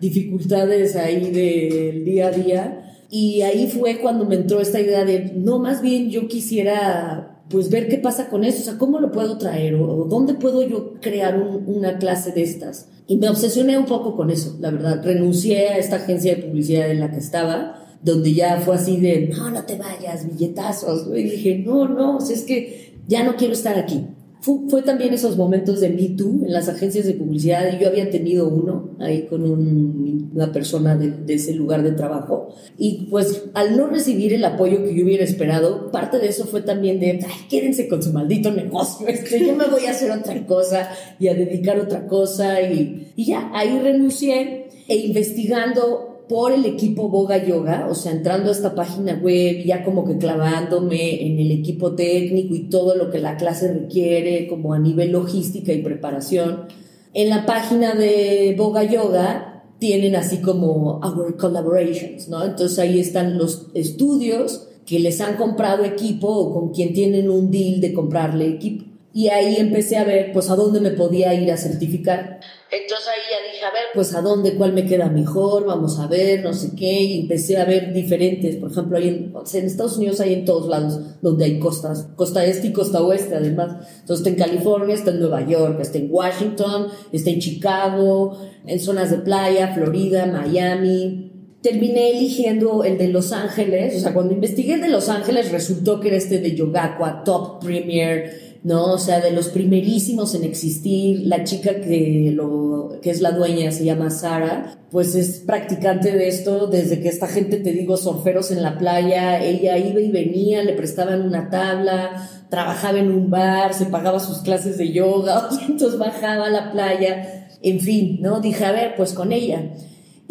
dificultades 0.00 0.96
ahí 0.96 1.30
del 1.30 2.04
día 2.04 2.26
a 2.26 2.30
día. 2.32 2.88
Y 3.14 3.42
ahí 3.42 3.66
fue 3.66 3.98
cuando 4.00 4.24
me 4.24 4.36
entró 4.36 4.58
esta 4.60 4.80
idea 4.80 5.04
de, 5.04 5.32
no, 5.36 5.58
más 5.58 5.82
bien 5.82 6.08
yo 6.08 6.28
quisiera 6.28 7.42
pues 7.50 7.68
ver 7.68 7.88
qué 7.88 7.98
pasa 7.98 8.30
con 8.30 8.42
eso, 8.44 8.62
o 8.62 8.64
sea, 8.64 8.78
cómo 8.78 8.98
lo 9.00 9.12
puedo 9.12 9.36
traer 9.36 9.74
o, 9.74 10.06
dónde 10.08 10.32
puedo 10.32 10.66
yo 10.66 10.94
crear 11.02 11.38
un- 11.38 11.64
una 11.66 11.98
clase 11.98 12.32
de 12.32 12.42
estas. 12.42 12.88
Y 13.06 13.18
me 13.18 13.28
obsesioné 13.28 13.76
un 13.76 13.84
poco 13.84 14.16
con 14.16 14.30
eso, 14.30 14.56
la 14.60 14.70
verdad. 14.70 15.02
Renuncié 15.04 15.68
a 15.68 15.76
esta 15.76 15.96
agencia 15.96 16.34
de 16.34 16.42
publicidad 16.44 16.90
en 16.90 17.00
la 17.00 17.10
que 17.10 17.18
estaba, 17.18 17.84
donde 18.02 18.32
ya 18.32 18.58
fue 18.64 18.76
así 18.76 18.96
de, 18.98 19.28
no, 19.28 19.50
no 19.50 19.62
te 19.64 19.76
vayas, 19.76 20.26
billetazos. 20.26 21.06
Y 21.14 21.22
dije, 21.24 21.58
no, 21.66 21.86
no, 21.86 22.16
o 22.16 22.20
sea, 22.22 22.34
es 22.34 22.44
que 22.44 22.94
ya 23.06 23.22
no 23.24 23.36
quiero 23.36 23.52
estar 23.52 23.78
aquí. 23.78 24.06
Fue, 24.42 24.56
fue 24.68 24.82
también 24.82 25.14
esos 25.14 25.36
momentos 25.36 25.80
de 25.80 25.88
Me 25.88 26.08
Too 26.10 26.44
en 26.44 26.52
las 26.52 26.68
agencias 26.68 27.06
de 27.06 27.14
publicidad 27.14 27.78
yo 27.80 27.88
había 27.88 28.10
tenido 28.10 28.48
uno 28.48 28.90
ahí 28.98 29.26
con 29.28 29.48
un- 29.48 30.30
una 30.34 30.50
persona 30.52 30.96
de, 30.96 31.10
de 31.10 31.34
ese 31.34 31.54
lugar 31.54 31.82
de 31.82 31.92
trabajo. 31.92 32.48
Y 32.76 33.06
pues 33.10 33.44
al 33.54 33.76
no 33.76 33.86
recibir 33.86 34.32
el 34.34 34.44
apoyo 34.44 34.82
que 34.84 34.94
yo 34.94 35.04
hubiera 35.04 35.22
esperado, 35.24 35.90
parte 35.92 36.18
de 36.18 36.28
eso 36.28 36.44
fue 36.46 36.62
también 36.62 36.98
de, 37.00 37.20
ay, 37.24 37.46
quédense 37.48 37.86
con 37.88 38.02
su 38.02 38.12
maldito 38.12 38.50
negocio, 38.50 39.06
este, 39.08 39.46
yo 39.46 39.54
me 39.54 39.66
voy 39.68 39.86
a 39.86 39.90
hacer 39.92 40.10
otra 40.10 40.44
cosa 40.46 40.90
y 41.20 41.28
a 41.28 41.34
dedicar 41.34 41.78
otra 41.78 42.06
cosa 42.08 42.60
y, 42.62 43.12
y 43.14 43.26
ya, 43.26 43.50
ahí 43.54 43.78
renuncié 43.78 44.66
e 44.88 44.96
investigando 44.96 46.11
por 46.32 46.50
el 46.50 46.64
equipo 46.64 47.10
Boga 47.10 47.44
Yoga, 47.44 47.88
o 47.90 47.94
sea, 47.94 48.10
entrando 48.10 48.48
a 48.48 48.52
esta 48.52 48.74
página 48.74 49.20
web, 49.22 49.66
ya 49.66 49.84
como 49.84 50.02
que 50.06 50.16
clavándome 50.16 51.26
en 51.26 51.38
el 51.38 51.50
equipo 51.50 51.94
técnico 51.94 52.54
y 52.54 52.70
todo 52.70 52.94
lo 52.94 53.10
que 53.10 53.18
la 53.18 53.36
clase 53.36 53.70
requiere, 53.70 54.48
como 54.48 54.72
a 54.72 54.78
nivel 54.78 55.12
logística 55.12 55.74
y 55.74 55.82
preparación. 55.82 56.68
En 57.12 57.28
la 57.28 57.44
página 57.44 57.94
de 57.94 58.54
Boga 58.56 58.82
Yoga 58.82 59.64
tienen 59.78 60.16
así 60.16 60.38
como 60.38 61.00
Our 61.00 61.36
Collaborations, 61.36 62.30
¿no? 62.30 62.42
Entonces 62.42 62.78
ahí 62.78 62.98
están 62.98 63.36
los 63.36 63.66
estudios 63.74 64.68
que 64.86 65.00
les 65.00 65.20
han 65.20 65.36
comprado 65.36 65.84
equipo 65.84 66.28
o 66.28 66.54
con 66.54 66.70
quien 66.72 66.94
tienen 66.94 67.28
un 67.28 67.50
deal 67.50 67.82
de 67.82 67.92
comprarle 67.92 68.46
equipo. 68.48 68.86
Y 69.12 69.28
ahí 69.28 69.56
empecé 69.58 69.98
a 69.98 70.04
ver, 70.04 70.32
pues, 70.32 70.48
a 70.48 70.56
dónde 70.56 70.80
me 70.80 70.92
podía 70.92 71.34
ir 71.34 71.52
a 71.52 71.58
certificar 71.58 72.40
entonces 72.72 73.06
ahí 73.06 73.20
ya 73.30 73.52
dije, 73.52 73.64
a 73.66 73.70
ver, 73.70 73.82
pues 73.92 74.14
a 74.14 74.22
dónde, 74.22 74.54
cuál 74.54 74.72
me 74.72 74.86
queda 74.86 75.10
mejor, 75.10 75.66
vamos 75.66 75.98
a 76.00 76.06
ver, 76.06 76.42
no 76.42 76.54
sé 76.54 76.70
qué, 76.74 77.02
y 77.02 77.20
empecé 77.20 77.58
a 77.58 77.66
ver 77.66 77.92
diferentes, 77.92 78.56
por 78.56 78.70
ejemplo, 78.70 78.96
hay 78.96 79.08
en, 79.08 79.34
en 79.34 79.66
Estados 79.66 79.98
Unidos 79.98 80.20
hay 80.20 80.32
en 80.32 80.46
todos 80.46 80.68
lados 80.68 80.98
donde 81.20 81.44
hay 81.44 81.58
costas, 81.58 82.08
costa 82.16 82.42
este 82.46 82.68
y 82.68 82.72
costa 82.72 83.02
oeste 83.02 83.36
además, 83.36 83.86
entonces 84.00 84.26
está 84.26 84.30
en 84.30 84.50
California, 84.50 84.94
está 84.94 85.10
en 85.10 85.20
Nueva 85.20 85.46
York, 85.46 85.80
está 85.82 85.98
en 85.98 86.08
Washington, 86.10 86.88
está 87.12 87.28
en 87.28 87.40
Chicago, 87.40 88.38
en 88.66 88.80
zonas 88.80 89.10
de 89.10 89.18
playa, 89.18 89.74
Florida, 89.74 90.24
Miami, 90.24 91.30
terminé 91.60 92.10
eligiendo 92.10 92.84
el 92.84 92.96
de 92.96 93.08
Los 93.08 93.32
Ángeles, 93.32 93.96
o 93.96 94.00
sea, 94.00 94.14
cuando 94.14 94.32
investigué 94.32 94.74
el 94.74 94.80
de 94.80 94.88
Los 94.88 95.10
Ángeles 95.10 95.52
resultó 95.52 96.00
que 96.00 96.08
era 96.08 96.16
este 96.16 96.38
de 96.38 96.54
Yogakwa, 96.54 97.22
Top 97.22 97.62
Premier, 97.62 98.51
¿no? 98.64 98.92
O 98.92 98.98
sea, 98.98 99.20
de 99.20 99.32
los 99.32 99.48
primerísimos 99.48 100.34
en 100.34 100.44
existir, 100.44 101.22
la 101.26 101.44
chica 101.44 101.80
que, 101.80 102.32
lo, 102.34 102.98
que 103.02 103.10
es 103.10 103.20
la 103.20 103.32
dueña 103.32 103.72
se 103.72 103.84
llama 103.84 104.10
Sara, 104.10 104.78
pues 104.90 105.14
es 105.14 105.40
practicante 105.40 106.12
de 106.12 106.28
esto 106.28 106.66
desde 106.68 107.00
que 107.00 107.08
esta 107.08 107.26
gente, 107.26 107.56
te 107.56 107.72
digo, 107.72 107.96
surferos 107.96 108.50
en 108.50 108.62
la 108.62 108.78
playa, 108.78 109.42
ella 109.42 109.78
iba 109.78 110.00
y 110.00 110.10
venía, 110.10 110.62
le 110.62 110.74
prestaban 110.74 111.22
una 111.22 111.50
tabla, 111.50 112.28
trabajaba 112.50 112.98
en 112.98 113.10
un 113.10 113.30
bar, 113.30 113.74
se 113.74 113.86
pagaba 113.86 114.20
sus 114.20 114.38
clases 114.38 114.78
de 114.78 114.92
yoga, 114.92 115.48
entonces 115.68 115.98
bajaba 115.98 116.46
a 116.46 116.50
la 116.50 116.70
playa, 116.70 117.48
en 117.62 117.80
fin, 117.80 118.18
¿no? 118.20 118.40
Dije, 118.40 118.64
a 118.64 118.72
ver, 118.72 118.94
pues 118.96 119.12
con 119.12 119.32
ella. 119.32 119.72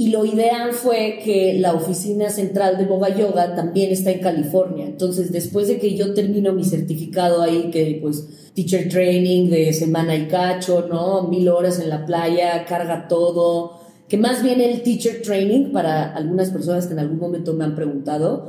Y 0.01 0.08
lo 0.08 0.25
ideal 0.25 0.74
fue 0.74 1.20
que 1.24 1.60
la 1.60 1.75
oficina 1.75 2.31
central 2.31 2.75
de 2.79 2.86
Boga 2.86 3.15
Yoga 3.15 3.53
también 3.53 3.91
está 3.91 4.10
en 4.10 4.17
California. 4.17 4.88
Entonces, 4.88 5.31
después 5.31 5.67
de 5.67 5.77
que 5.77 5.96
yo 5.96 6.15
termino 6.15 6.53
mi 6.53 6.63
certificado 6.63 7.43
ahí, 7.43 7.70
que 7.70 8.00
pues 8.01 8.51
teacher 8.55 8.89
training 8.89 9.51
de 9.51 9.72
semana 9.74 10.15
y 10.15 10.27
cacho, 10.27 10.88
¿no? 10.89 11.27
Mil 11.27 11.48
horas 11.50 11.79
en 11.79 11.89
la 11.89 12.08
playa, 12.08 12.65
carga 12.65 13.08
todo. 13.08 13.74
Que 14.10 14.17
más 14.17 14.41
bien 14.41 14.60
el 14.60 14.81
teacher 14.81 15.22
training, 15.22 15.72
para 15.72 16.15
algunas 16.15 16.50
personas 16.50 16.88
que 16.88 16.93
en 16.93 17.00
algún 17.00 17.20
momento 17.20 17.53
me 17.53 17.63
han 17.63 17.75
preguntado, 17.75 18.48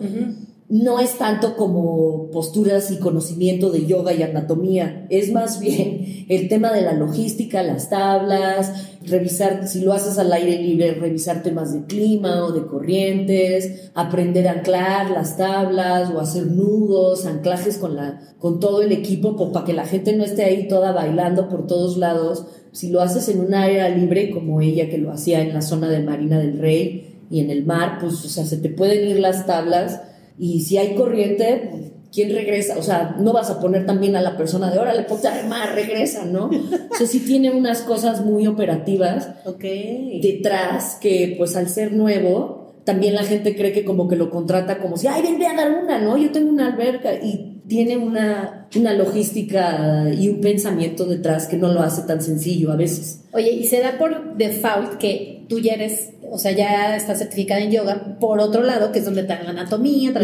no 0.72 1.00
es 1.00 1.18
tanto 1.18 1.54
como 1.54 2.30
posturas 2.30 2.90
y 2.90 2.96
conocimiento 2.96 3.68
de 3.68 3.84
yoga 3.84 4.14
y 4.14 4.22
anatomía, 4.22 5.06
es 5.10 5.30
más 5.30 5.60
bien 5.60 6.24
el 6.30 6.48
tema 6.48 6.72
de 6.72 6.80
la 6.80 6.94
logística, 6.94 7.62
las 7.62 7.90
tablas, 7.90 8.96
revisar, 9.04 9.68
si 9.68 9.82
lo 9.82 9.92
haces 9.92 10.16
al 10.16 10.32
aire 10.32 10.56
libre, 10.62 10.94
revisar 10.94 11.42
temas 11.42 11.74
de 11.74 11.84
clima 11.84 12.42
o 12.46 12.52
de 12.52 12.64
corrientes, 12.64 13.90
aprender 13.92 14.48
a 14.48 14.52
anclar 14.52 15.10
las 15.10 15.36
tablas 15.36 16.10
o 16.10 16.20
hacer 16.20 16.46
nudos, 16.46 17.26
anclajes 17.26 17.76
con, 17.76 17.94
la, 17.94 18.22
con 18.38 18.58
todo 18.58 18.80
el 18.80 18.92
equipo 18.92 19.36
pues, 19.36 19.50
para 19.50 19.66
que 19.66 19.74
la 19.74 19.84
gente 19.84 20.16
no 20.16 20.24
esté 20.24 20.44
ahí 20.44 20.68
toda 20.68 20.92
bailando 20.92 21.50
por 21.50 21.66
todos 21.66 21.98
lados. 21.98 22.46
Si 22.72 22.88
lo 22.88 23.02
haces 23.02 23.28
en 23.28 23.40
un 23.40 23.52
área 23.52 23.90
libre 23.90 24.30
como 24.30 24.62
ella 24.62 24.88
que 24.88 24.96
lo 24.96 25.12
hacía 25.12 25.42
en 25.42 25.52
la 25.52 25.60
zona 25.60 25.90
de 25.90 26.02
Marina 26.02 26.38
del 26.38 26.58
Rey 26.58 27.26
y 27.30 27.40
en 27.40 27.50
el 27.50 27.66
mar, 27.66 27.98
pues 28.00 28.24
o 28.24 28.28
sea, 28.30 28.46
se 28.46 28.56
te 28.56 28.70
pueden 28.70 29.06
ir 29.06 29.20
las 29.20 29.44
tablas 29.44 30.00
y 30.38 30.60
si 30.60 30.78
hay 30.78 30.94
corriente, 30.94 31.92
¿quién 32.12 32.32
regresa? 32.32 32.76
O 32.78 32.82
sea, 32.82 33.16
no 33.18 33.32
vas 33.32 33.50
a 33.50 33.60
poner 33.60 33.86
también 33.86 34.16
a 34.16 34.20
la 34.20 34.36
persona 34.36 34.70
de 34.70 34.78
órale, 34.78 35.02
ponte 35.02 35.28
a 35.28 35.42
remar, 35.42 35.74
regresa, 35.74 36.24
¿no? 36.24 36.50
O 36.92 36.94
sea, 36.94 37.06
sí 37.06 37.20
tiene 37.20 37.50
unas 37.50 37.82
cosas 37.82 38.24
muy 38.24 38.46
operativas 38.46 39.28
detrás 40.20 40.98
que, 41.00 41.34
pues, 41.38 41.56
al 41.56 41.68
ser 41.68 41.92
nuevo, 41.92 42.74
también 42.84 43.14
la 43.14 43.24
gente 43.24 43.56
cree 43.56 43.72
que 43.72 43.84
como 43.84 44.08
que 44.08 44.16
lo 44.16 44.30
contrata 44.30 44.78
como 44.78 44.96
si, 44.96 45.06
ay, 45.06 45.22
ven, 45.22 45.38
ve 45.38 45.46
a 45.46 45.54
dar 45.54 45.70
una, 45.82 45.98
¿no? 45.98 46.16
Yo 46.16 46.30
tengo 46.32 46.50
una 46.50 46.72
alberca 46.72 47.14
y 47.14 47.62
tiene 47.68 47.96
una, 47.96 48.68
una 48.76 48.92
logística 48.92 50.12
y 50.12 50.28
un 50.28 50.40
pensamiento 50.40 51.06
detrás 51.06 51.46
que 51.46 51.56
no 51.56 51.72
lo 51.72 51.80
hace 51.80 52.02
tan 52.02 52.20
sencillo 52.20 52.72
a 52.72 52.76
veces. 52.76 53.24
Oye, 53.32 53.52
y 53.52 53.64
se 53.64 53.80
da 53.80 53.98
por 53.98 54.36
default 54.36 54.98
que 54.98 55.46
tú 55.48 55.58
ya 55.60 55.74
eres 55.74 56.11
o 56.34 56.38
sea, 56.38 56.52
ya 56.52 56.96
está 56.96 57.14
certificada 57.14 57.60
en 57.60 57.70
yoga, 57.70 58.16
por 58.18 58.40
otro 58.40 58.62
lado, 58.62 58.90
que 58.90 59.00
es 59.00 59.04
donde 59.04 59.20
está 59.20 59.42
la 59.42 59.50
anatomía, 59.50 60.14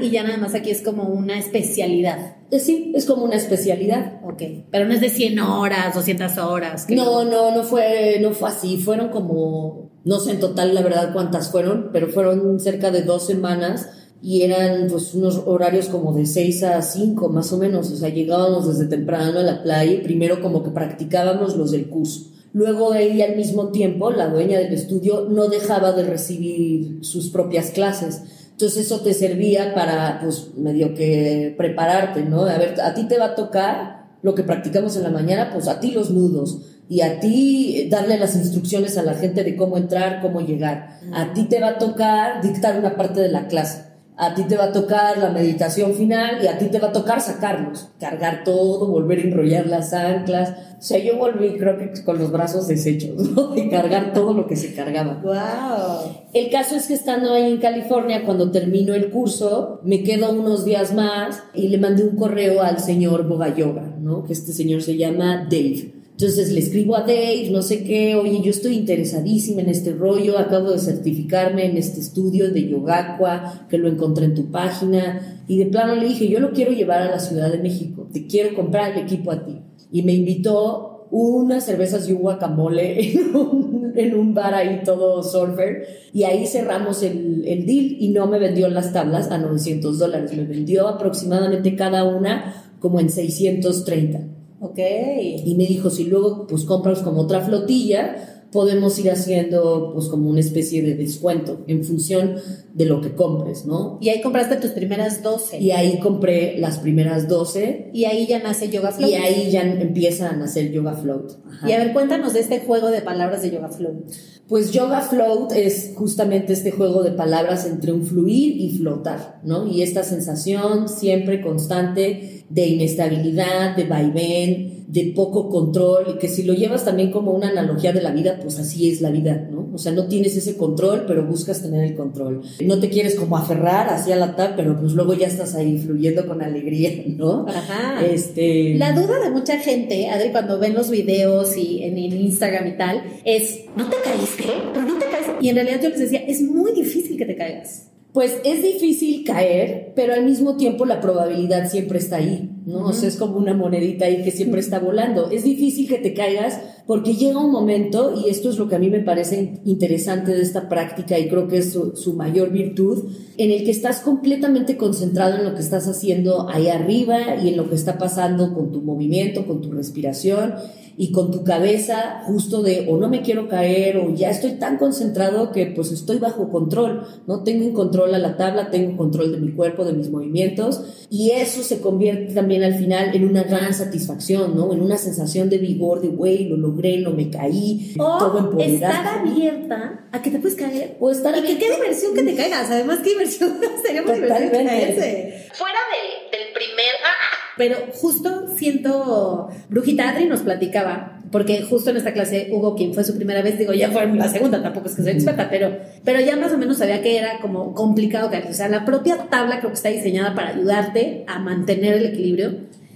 y 0.00 0.08
ya 0.08 0.22
nada 0.22 0.38
más 0.38 0.54
aquí 0.54 0.70
es 0.70 0.80
como 0.80 1.02
una 1.02 1.38
especialidad. 1.38 2.36
Eh, 2.50 2.58
sí, 2.58 2.90
es 2.94 3.04
como 3.04 3.24
una 3.24 3.36
especialidad. 3.36 4.22
Ok, 4.24 4.42
pero 4.70 4.86
no 4.86 4.94
es 4.94 5.02
de 5.02 5.10
100 5.10 5.38
horas, 5.40 5.94
200 5.94 6.38
horas. 6.38 6.86
No, 6.88 7.24
no, 7.26 7.54
no 7.54 7.64
fue, 7.64 8.16
no 8.22 8.30
fue 8.30 8.48
así, 8.48 8.78
fueron 8.78 9.10
como, 9.10 9.90
no 10.06 10.20
sé 10.20 10.30
en 10.30 10.40
total 10.40 10.74
la 10.74 10.80
verdad 10.80 11.12
cuántas 11.12 11.50
fueron, 11.50 11.90
pero 11.92 12.08
fueron 12.08 12.58
cerca 12.58 12.90
de 12.90 13.02
dos 13.02 13.26
semanas 13.26 13.90
y 14.22 14.42
eran 14.42 14.86
pues 14.88 15.12
unos 15.12 15.42
horarios 15.44 15.88
como 15.88 16.14
de 16.14 16.24
6 16.24 16.62
a 16.62 16.80
5 16.80 17.28
más 17.28 17.52
o 17.52 17.58
menos, 17.58 17.90
o 17.90 17.96
sea, 17.96 18.08
llegábamos 18.08 18.68
desde 18.68 18.88
temprano 18.88 19.40
a 19.40 19.42
la 19.42 19.62
playa 19.62 19.92
y 19.92 19.98
primero 19.98 20.40
como 20.40 20.62
que 20.62 20.70
practicábamos 20.70 21.56
los 21.58 21.72
del 21.72 21.90
curso 21.90 22.32
Luego 22.52 22.94
ella 22.94 23.26
al 23.26 23.36
mismo 23.36 23.68
tiempo, 23.68 24.10
la 24.10 24.28
dueña 24.28 24.58
del 24.58 24.72
estudio, 24.72 25.26
no 25.30 25.48
dejaba 25.48 25.92
de 25.92 26.04
recibir 26.04 26.98
sus 27.02 27.30
propias 27.30 27.70
clases. 27.70 28.22
Entonces 28.50 28.86
eso 28.86 29.00
te 29.00 29.14
servía 29.14 29.74
para, 29.74 30.20
pues, 30.22 30.50
medio 30.56 30.94
que 30.94 31.54
prepararte, 31.56 32.22
¿no? 32.24 32.42
A 32.42 32.58
ver, 32.58 32.80
a 32.80 32.94
ti 32.94 33.04
te 33.04 33.18
va 33.18 33.26
a 33.26 33.34
tocar 33.34 34.02
lo 34.22 34.34
que 34.34 34.42
practicamos 34.42 34.96
en 34.96 35.04
la 35.04 35.10
mañana, 35.10 35.50
pues 35.52 35.66
a 35.66 35.80
ti 35.80 35.90
los 35.90 36.10
nudos. 36.10 36.58
Y 36.88 37.00
a 37.00 37.20
ti 37.20 37.88
darle 37.90 38.18
las 38.18 38.36
instrucciones 38.36 38.98
a 38.98 39.02
la 39.02 39.14
gente 39.14 39.44
de 39.44 39.56
cómo 39.56 39.78
entrar, 39.78 40.20
cómo 40.20 40.42
llegar. 40.42 41.00
A 41.12 41.32
ti 41.32 41.44
te 41.44 41.58
va 41.58 41.68
a 41.68 41.78
tocar 41.78 42.42
dictar 42.42 42.78
una 42.78 42.96
parte 42.96 43.20
de 43.20 43.28
la 43.30 43.46
clase 43.48 43.91
a 44.22 44.34
ti 44.36 44.44
te 44.44 44.56
va 44.56 44.66
a 44.66 44.72
tocar 44.72 45.18
la 45.18 45.30
meditación 45.30 45.94
final 45.94 46.38
y 46.44 46.46
a 46.46 46.56
ti 46.56 46.66
te 46.66 46.78
va 46.78 46.88
a 46.88 46.92
tocar 46.92 47.20
sacarlos, 47.20 47.88
cargar 47.98 48.44
todo, 48.44 48.86
volver 48.86 49.18
a 49.18 49.22
enrollar 49.22 49.66
las 49.66 49.92
anclas. 49.92 50.50
O 50.78 50.80
sea, 50.80 50.98
yo 50.98 51.16
volví 51.16 51.56
creo 51.58 51.76
que 51.76 51.90
con 52.04 52.18
los 52.18 52.30
brazos 52.30 52.68
deshechos, 52.68 53.16
¿no? 53.30 53.48
De 53.48 53.68
cargar 53.68 54.12
todo 54.12 54.32
lo 54.32 54.46
que 54.46 54.54
se 54.54 54.74
cargaba. 54.74 55.20
¡Wow! 55.24 56.12
El 56.32 56.50
caso 56.50 56.76
es 56.76 56.86
que 56.86 56.94
estando 56.94 57.32
ahí 57.32 57.50
en 57.50 57.58
California, 57.58 58.24
cuando 58.24 58.52
termino 58.52 58.94
el 58.94 59.10
curso, 59.10 59.80
me 59.82 60.04
quedo 60.04 60.30
unos 60.30 60.64
días 60.64 60.94
más 60.94 61.42
y 61.52 61.66
le 61.66 61.78
mandé 61.78 62.04
un 62.04 62.14
correo 62.14 62.62
al 62.62 62.78
señor 62.78 63.26
Boga 63.26 63.52
Yoga, 63.52 63.96
¿no? 63.98 64.22
Que 64.22 64.34
este 64.34 64.52
señor 64.52 64.82
se 64.82 64.96
llama 64.96 65.48
Dave. 65.50 66.01
Entonces 66.12 66.52
le 66.52 66.60
escribo 66.60 66.94
a 66.94 67.00
Dave, 67.00 67.48
no 67.50 67.62
sé 67.62 67.84
qué, 67.84 68.14
oye, 68.14 68.40
yo 68.42 68.50
estoy 68.50 68.76
interesadísima 68.76 69.62
en 69.62 69.70
este 69.70 69.92
rollo, 69.92 70.38
acabo 70.38 70.70
de 70.70 70.78
certificarme 70.78 71.64
en 71.64 71.76
este 71.76 72.00
estudio 72.00 72.52
de 72.52 72.68
Yogacua, 72.68 73.66
que 73.68 73.78
lo 73.78 73.88
encontré 73.88 74.26
en 74.26 74.34
tu 74.34 74.50
página, 74.50 75.42
y 75.48 75.58
de 75.58 75.66
plano 75.66 75.96
le 75.96 76.08
dije, 76.08 76.28
yo 76.28 76.38
lo 76.38 76.52
quiero 76.52 76.72
llevar 76.72 77.02
a 77.02 77.10
la 77.10 77.18
Ciudad 77.18 77.50
de 77.50 77.58
México, 77.58 78.08
te 78.12 78.26
quiero 78.26 78.54
comprar 78.54 78.92
el 78.92 79.02
equipo 79.02 79.32
a 79.32 79.44
ti. 79.44 79.62
Y 79.90 80.02
me 80.02 80.12
invitó 80.12 81.08
unas 81.10 81.64
cervezas 81.64 82.08
y 82.08 82.12
un 82.12 82.22
guacamole 82.22 83.12
en 83.96 84.14
un, 84.14 84.34
bar 84.34 84.54
ahí 84.54 84.82
todo 84.84 85.22
surfer, 85.22 85.86
y 86.12 86.24
ahí 86.24 86.46
cerramos 86.46 87.02
el, 87.02 87.44
el 87.46 87.66
deal 87.66 87.96
y 87.98 88.10
no 88.10 88.26
me 88.26 88.38
vendió 88.38 88.68
las 88.68 88.92
tablas 88.92 89.30
a 89.30 89.38
900 89.38 89.98
dólares, 89.98 90.36
me 90.36 90.44
vendió 90.44 90.88
aproximadamente 90.88 91.74
cada 91.74 92.04
una 92.04 92.74
como 92.80 93.00
en 93.00 93.08
630. 93.08 94.41
Ok. 94.62 94.78
Y 94.78 95.56
me 95.56 95.66
dijo, 95.66 95.90
si 95.90 96.04
luego 96.04 96.46
pues 96.46 96.64
compras 96.64 97.00
como 97.00 97.22
otra 97.22 97.40
flotilla, 97.40 98.41
podemos 98.52 98.98
ir 98.98 99.10
haciendo 99.10 99.92
pues 99.94 100.08
como 100.08 100.28
una 100.28 100.40
especie 100.40 100.82
de 100.82 100.94
descuento 100.94 101.64
en 101.66 101.82
función 101.82 102.36
de 102.74 102.84
lo 102.84 103.00
que 103.00 103.14
compres, 103.14 103.64
¿no? 103.64 103.98
Y 104.00 104.10
ahí 104.10 104.20
compraste 104.20 104.56
tus 104.56 104.72
primeras 104.72 105.22
12. 105.22 105.58
Y 105.58 105.70
ahí 105.70 105.98
compré 105.98 106.58
las 106.58 106.78
primeras 106.78 107.28
12. 107.28 107.90
Y 107.94 108.04
ahí 108.04 108.26
ya 108.26 108.42
nace 108.42 108.68
Yoga 108.68 108.92
Float. 108.92 109.10
Y 109.10 109.14
ahí 109.14 109.50
ya 109.50 109.62
empieza 109.62 110.30
a 110.30 110.36
nacer 110.36 110.70
Yoga 110.70 110.94
Float. 110.94 111.32
Y 111.66 111.72
a 111.72 111.78
ver, 111.78 111.92
cuéntanos 111.92 112.34
de 112.34 112.40
este 112.40 112.60
juego 112.60 112.90
de 112.90 113.00
palabras 113.00 113.42
de 113.42 113.50
Yoga 113.50 113.68
Float. 113.68 114.10
Pues 114.48 114.70
Yoga 114.70 115.00
Float 115.00 115.52
es 115.52 115.92
justamente 115.94 116.52
este 116.52 116.72
juego 116.72 117.02
de 117.02 117.12
palabras 117.12 117.66
entre 117.66 117.92
un 117.92 118.04
fluir 118.04 118.56
y 118.60 118.76
flotar, 118.76 119.40
¿no? 119.44 119.66
Y 119.66 119.82
esta 119.82 120.02
sensación 120.02 120.90
siempre 120.90 121.40
constante 121.40 122.44
de 122.50 122.66
inestabilidad, 122.66 123.76
de 123.76 123.84
vaivén, 123.84 124.81
de 124.92 125.10
poco 125.16 125.48
control 125.48 126.04
y 126.14 126.18
que 126.18 126.28
si 126.28 126.42
lo 126.42 126.52
llevas 126.52 126.84
también 126.84 127.10
como 127.10 127.32
una 127.32 127.48
analogía 127.48 127.94
de 127.94 128.02
la 128.02 128.10
vida, 128.10 128.38
pues 128.42 128.58
así 128.58 128.90
es 128.90 129.00
la 129.00 129.10
vida, 129.10 129.48
¿no? 129.50 129.70
O 129.72 129.78
sea, 129.78 129.90
no 129.90 130.06
tienes 130.06 130.36
ese 130.36 130.58
control, 130.58 131.04
pero 131.06 131.24
buscas 131.26 131.62
tener 131.62 131.82
el 131.82 131.94
control. 131.96 132.42
No 132.62 132.78
te 132.78 132.90
quieres 132.90 133.14
como 133.14 133.38
aferrar 133.38 133.88
hacia 133.88 134.16
la 134.16 134.36
tal, 134.36 134.52
pero 134.54 134.78
pues 134.78 134.92
luego 134.92 135.14
ya 135.14 135.28
estás 135.28 135.54
ahí 135.54 135.78
fluyendo 135.78 136.26
con 136.26 136.42
alegría, 136.42 136.90
¿no? 137.16 137.46
Ajá. 137.48 138.04
Este... 138.04 138.74
La 138.74 138.92
duda 138.92 139.18
de 139.18 139.30
mucha 139.30 139.58
gente, 139.60 140.10
Adri, 140.10 140.30
cuando 140.30 140.58
ven 140.58 140.74
los 140.74 140.90
videos 140.90 141.56
y 141.56 141.84
en, 141.84 141.96
en 141.96 142.12
Instagram 142.12 142.66
y 142.66 142.76
tal, 142.76 143.02
es, 143.24 143.60
¿no 143.74 143.88
te 143.88 143.96
caíste? 144.04 144.44
Pero 144.74 144.86
no 144.86 144.98
te 144.98 145.06
caes. 145.06 145.26
Y 145.40 145.48
en 145.48 145.54
realidad 145.54 145.80
yo 145.82 145.88
les 145.88 146.00
decía, 146.00 146.20
es 146.20 146.42
muy 146.42 146.72
difícil 146.72 147.16
que 147.16 147.24
te 147.24 147.34
caigas. 147.34 147.88
Pues 148.12 148.36
es 148.44 148.62
difícil 148.62 149.24
caer, 149.24 149.94
pero 149.96 150.12
al 150.12 150.26
mismo 150.26 150.58
tiempo 150.58 150.84
la 150.84 151.00
probabilidad 151.00 151.70
siempre 151.70 151.98
está 151.98 152.16
ahí, 152.16 152.50
¿no? 152.64 152.86
O 152.86 152.92
sea, 152.92 153.08
es 153.08 153.16
como 153.16 153.36
una 153.36 153.54
monedita 153.54 154.06
ahí 154.06 154.22
que 154.22 154.30
siempre 154.30 154.60
está 154.60 154.78
volando. 154.78 155.30
Es 155.30 155.44
difícil 155.44 155.88
que 155.88 155.98
te 155.98 156.14
caigas 156.14 156.60
porque 156.86 157.14
llega 157.14 157.38
un 157.38 157.52
momento, 157.52 158.12
y 158.14 158.28
esto 158.28 158.50
es 158.50 158.58
lo 158.58 158.68
que 158.68 158.76
a 158.76 158.78
mí 158.78 158.90
me 158.90 159.00
parece 159.00 159.60
interesante 159.64 160.32
de 160.32 160.42
esta 160.42 160.68
práctica 160.68 161.18
y 161.18 161.28
creo 161.28 161.46
que 161.46 161.58
es 161.58 161.72
su, 161.72 161.96
su 161.96 162.14
mayor 162.14 162.50
virtud, 162.50 163.04
en 163.36 163.50
el 163.50 163.64
que 163.64 163.70
estás 163.70 164.00
completamente 164.00 164.76
concentrado 164.76 165.36
en 165.36 165.44
lo 165.44 165.54
que 165.54 165.60
estás 165.60 165.86
haciendo 165.86 166.48
ahí 166.48 166.68
arriba 166.68 167.36
y 167.42 167.48
en 167.48 167.56
lo 167.56 167.68
que 167.68 167.76
está 167.76 167.98
pasando 167.98 168.52
con 168.52 168.72
tu 168.72 168.82
movimiento, 168.82 169.46
con 169.46 169.60
tu 169.60 169.70
respiración 169.70 170.54
y 170.96 171.10
con 171.12 171.30
tu 171.30 171.42
cabeza 171.42 172.22
justo 172.26 172.62
de 172.62 172.86
o 172.90 172.98
no 172.98 173.08
me 173.08 173.22
quiero 173.22 173.48
caer 173.48 173.96
o 173.96 174.14
ya 174.14 174.28
estoy 174.28 174.52
tan 174.52 174.76
concentrado 174.76 175.50
que 175.50 175.66
pues 175.66 175.90
estoy 175.90 176.18
bajo 176.18 176.50
control, 176.50 177.06
no 177.26 177.42
tengo 177.44 177.64
un 177.64 177.72
control 177.72 178.14
a 178.14 178.18
la 178.18 178.36
tabla, 178.36 178.70
tengo 178.70 178.96
control 178.96 179.32
de 179.32 179.38
mi 179.38 179.52
cuerpo, 179.52 179.84
de 179.84 179.94
mis 179.94 180.10
movimientos 180.10 181.06
y 181.08 181.30
eso 181.30 181.62
se 181.62 181.80
convierte 181.80 182.34
también 182.34 182.51
al 182.60 182.74
final 182.74 183.14
en 183.14 183.24
una 183.24 183.42
gran 183.44 183.72
satisfacción, 183.72 184.56
¿no? 184.56 184.72
En 184.72 184.82
una 184.82 184.96
sensación 184.96 185.48
de 185.48 185.58
vigor, 185.58 186.00
de 186.00 186.08
güey, 186.08 186.48
lo 186.48 186.56
logré, 186.56 186.98
no 186.98 187.10
me 187.10 187.30
caí, 187.30 187.94
o 187.98 188.18
todo 188.18 188.38
empoderado. 188.38 188.74
estar 188.74 189.18
abierta 189.20 190.08
a 190.12 190.22
que 190.22 190.30
te 190.30 190.38
puedes 190.38 190.56
caer 190.56 190.96
o 191.00 191.10
estar 191.10 191.36
y 191.36 191.42
que 191.42 191.58
qué 191.58 191.70
diversión 191.70 192.14
que 192.14 192.22
te 192.22 192.34
caigas, 192.34 192.70
además 192.70 193.00
qué 193.02 193.10
diversión, 193.10 193.58
sería 193.82 194.02
muy 194.02 194.14
divertido 194.14 194.50
caerse. 194.50 195.48
Fuera 195.54 195.78
del, 195.90 196.30
del 196.30 196.52
primer... 196.52 196.92
¡Ah! 197.04 197.38
Pero 197.56 197.76
justo 197.92 198.56
siento, 198.56 199.48
Brujita 199.68 200.08
Adri 200.08 200.24
nos 200.26 200.40
platicaba, 200.40 201.21
porque 201.32 201.62
justo 201.62 201.90
en 201.90 201.96
esta 201.96 202.12
clase 202.12 202.50
hubo 202.52 202.76
quien 202.76 202.92
fue 202.92 203.02
su 203.02 203.16
primera 203.16 203.42
vez, 203.42 203.58
digo, 203.58 203.72
ya 203.72 203.90
fue 203.90 204.06
la 204.06 204.28
segunda, 204.28 204.62
tampoco 204.62 204.88
es 204.88 204.94
que 204.94 205.02
soy 205.02 205.12
experta, 205.12 205.48
pero, 205.50 205.78
pero 206.04 206.20
ya 206.20 206.36
más 206.36 206.52
o 206.52 206.58
menos 206.58 206.76
sabía 206.76 207.02
que 207.02 207.16
era 207.16 207.40
como 207.40 207.74
complicado 207.74 208.30
caer. 208.30 208.46
O 208.48 208.52
sea, 208.52 208.68
la 208.68 208.84
propia 208.84 209.16
tabla 209.30 209.58
creo 209.58 209.70
que 209.70 209.76
está 209.76 209.88
diseñada 209.88 210.34
para 210.34 210.50
ayudarte 210.50 211.24
a 211.26 211.38
mantener 211.38 211.94
el 211.94 212.06
equilibrio 212.06 212.52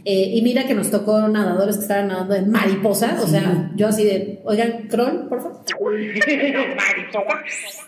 eh, 0.09 0.31
y 0.35 0.43
mira 0.43 0.69
que 0.69 0.75
nos 0.75 0.93
tocó 0.93 1.27
nadadores 1.27 1.79
que 1.79 1.83
estaban 1.83 2.07
nadando 2.07 2.37
en 2.37 2.49
mariposa, 2.49 3.19
o 3.21 3.27
sea, 3.27 3.73
yo 3.75 3.89
así 3.89 4.05
de, 4.05 4.41
oigan, 4.45 4.87
crawl, 4.89 5.27
por 5.29 5.43
favor. 5.43 5.57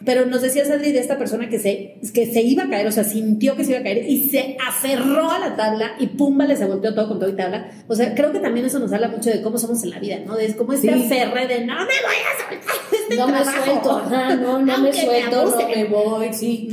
Pero 0.04 0.26
nos 0.26 0.42
decía 0.42 0.64
Sadri 0.64 0.90
de 0.90 0.98
esta 0.98 1.16
persona 1.16 1.48
que 1.48 1.60
se, 1.60 2.00
que 2.12 2.26
se 2.26 2.42
iba 2.42 2.64
a 2.64 2.68
caer, 2.68 2.88
o 2.88 2.90
sea, 2.90 3.04
sintió 3.04 3.54
que 3.54 3.62
se 3.62 3.70
iba 3.70 3.78
a 3.78 3.84
caer 3.84 4.04
y 4.08 4.28
se 4.30 4.56
aferró 4.66 5.30
a 5.30 5.38
la 5.38 5.54
tabla 5.54 5.92
y 6.00 6.08
pumba, 6.08 6.44
le 6.44 6.56
se 6.56 6.64
volteó 6.64 6.92
todo 6.92 7.06
con 7.06 7.20
todo 7.20 7.30
y 7.30 7.36
tabla. 7.36 7.70
O 7.86 7.94
sea, 7.94 8.12
creo 8.16 8.32
que 8.32 8.40
también 8.40 8.66
eso 8.66 8.80
nos 8.80 8.92
habla 8.92 9.06
mucho 9.06 9.30
de 9.30 9.40
cómo 9.40 9.56
somos 9.56 9.84
en 9.84 9.90
la 9.90 10.00
vida, 10.00 10.16
¿no? 10.26 10.34
De 10.34 10.56
cómo 10.56 10.72
este 10.72 10.90
aferre 10.90 11.46
de 11.46 11.66
no 11.66 11.74
me 11.74 11.84
voy 11.84 11.86
a 11.86 12.50
soltar 12.50 12.77
el 13.10 13.16
no 13.18 13.28
me 13.28 13.44
suelto, 13.44 13.90
ajá, 13.90 14.34
no, 14.36 14.58
no 14.58 14.64
me 14.64 14.72
Aunque 14.72 14.90
me 14.90 15.04
suelto, 15.04 15.44
no 15.50 15.68
me 15.68 15.84
voy, 15.84 16.32
sí. 16.32 16.68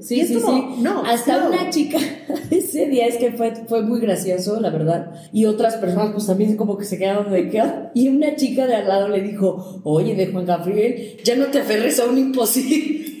Sí, 0.00 0.26
sí, 0.26 0.34
como, 0.34 0.74
sí. 0.76 0.82
No, 0.82 1.02
Hasta 1.04 1.40
no. 1.40 1.48
una 1.48 1.68
chica, 1.70 1.98
ese 2.50 2.86
día 2.86 3.06
es 3.06 3.16
que 3.16 3.32
fue, 3.32 3.52
fue 3.68 3.82
muy 3.82 4.00
gracioso, 4.00 4.60
la 4.60 4.70
verdad. 4.70 5.10
Y 5.32 5.44
otras 5.44 5.76
personas, 5.76 6.12
pues 6.12 6.26
también 6.26 6.56
como 6.56 6.78
que 6.78 6.84
se 6.84 6.98
quedaron 6.98 7.30
de 7.30 7.50
qué. 7.50 7.62
Y 7.94 8.08
una 8.08 8.34
chica 8.36 8.66
de 8.66 8.76
al 8.76 8.88
lado 8.88 9.08
le 9.08 9.20
dijo, 9.20 9.80
oye, 9.84 10.14
de 10.14 10.28
Juan 10.28 10.46
Gabriel, 10.46 11.18
ya 11.22 11.36
no 11.36 11.46
te 11.46 11.58
aferres 11.60 12.00
a 12.00 12.06
un 12.06 12.18
imposible. 12.18 13.06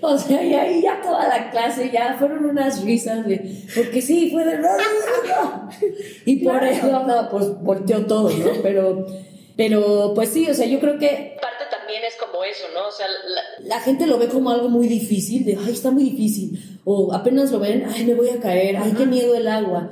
O 0.00 0.16
sea, 0.16 0.40
y 0.44 0.54
ahí 0.54 0.82
ya 0.82 1.00
toda 1.02 1.26
la 1.26 1.50
clase, 1.50 1.90
ya 1.92 2.14
fueron 2.16 2.44
unas 2.44 2.84
risas 2.84 3.26
de, 3.26 3.64
porque 3.74 4.00
sí, 4.00 4.30
fue 4.30 4.44
de, 4.44 4.58
no, 4.58 4.68
no, 4.68 4.76
no, 4.76 5.64
no". 5.64 5.68
Y 6.24 6.36
por 6.44 6.60
Claro. 6.60 6.66
eso, 6.66 6.86
no, 7.04 7.28
pues 7.28 7.60
volteó 7.60 8.06
todo, 8.06 8.30
¿no? 8.30 8.50
Pero, 8.62 9.04
pero, 9.56 10.12
pues 10.14 10.28
sí, 10.28 10.46
o 10.48 10.54
sea, 10.54 10.66
yo 10.66 10.78
creo 10.78 10.96
que 10.98 11.06
es 11.06 11.32
como 12.34 12.44
eso, 12.44 12.64
¿no? 12.74 12.88
O 12.88 12.92
sea, 12.92 13.06
la- 13.06 13.66
la 13.76 13.80
gente 13.80 14.06
lo 14.08 14.18
ve 14.18 14.28
como 14.28 14.50
algo 14.50 14.68
muy 14.68 14.88
difícil, 14.88 15.44
de, 15.44 15.56
ay, 15.64 15.72
está 15.72 15.90
muy 15.92 16.02
difícil. 16.04 16.80
O 16.84 17.12
apenas 17.14 17.50
lo 17.52 17.60
ven, 17.60 17.84
ay, 17.88 18.04
me 18.04 18.14
voy 18.14 18.28
a 18.30 18.40
caer, 18.40 18.76
ay, 18.76 18.92
qué 18.96 19.06
miedo 19.06 19.34
el 19.36 19.46
agua. 19.48 19.90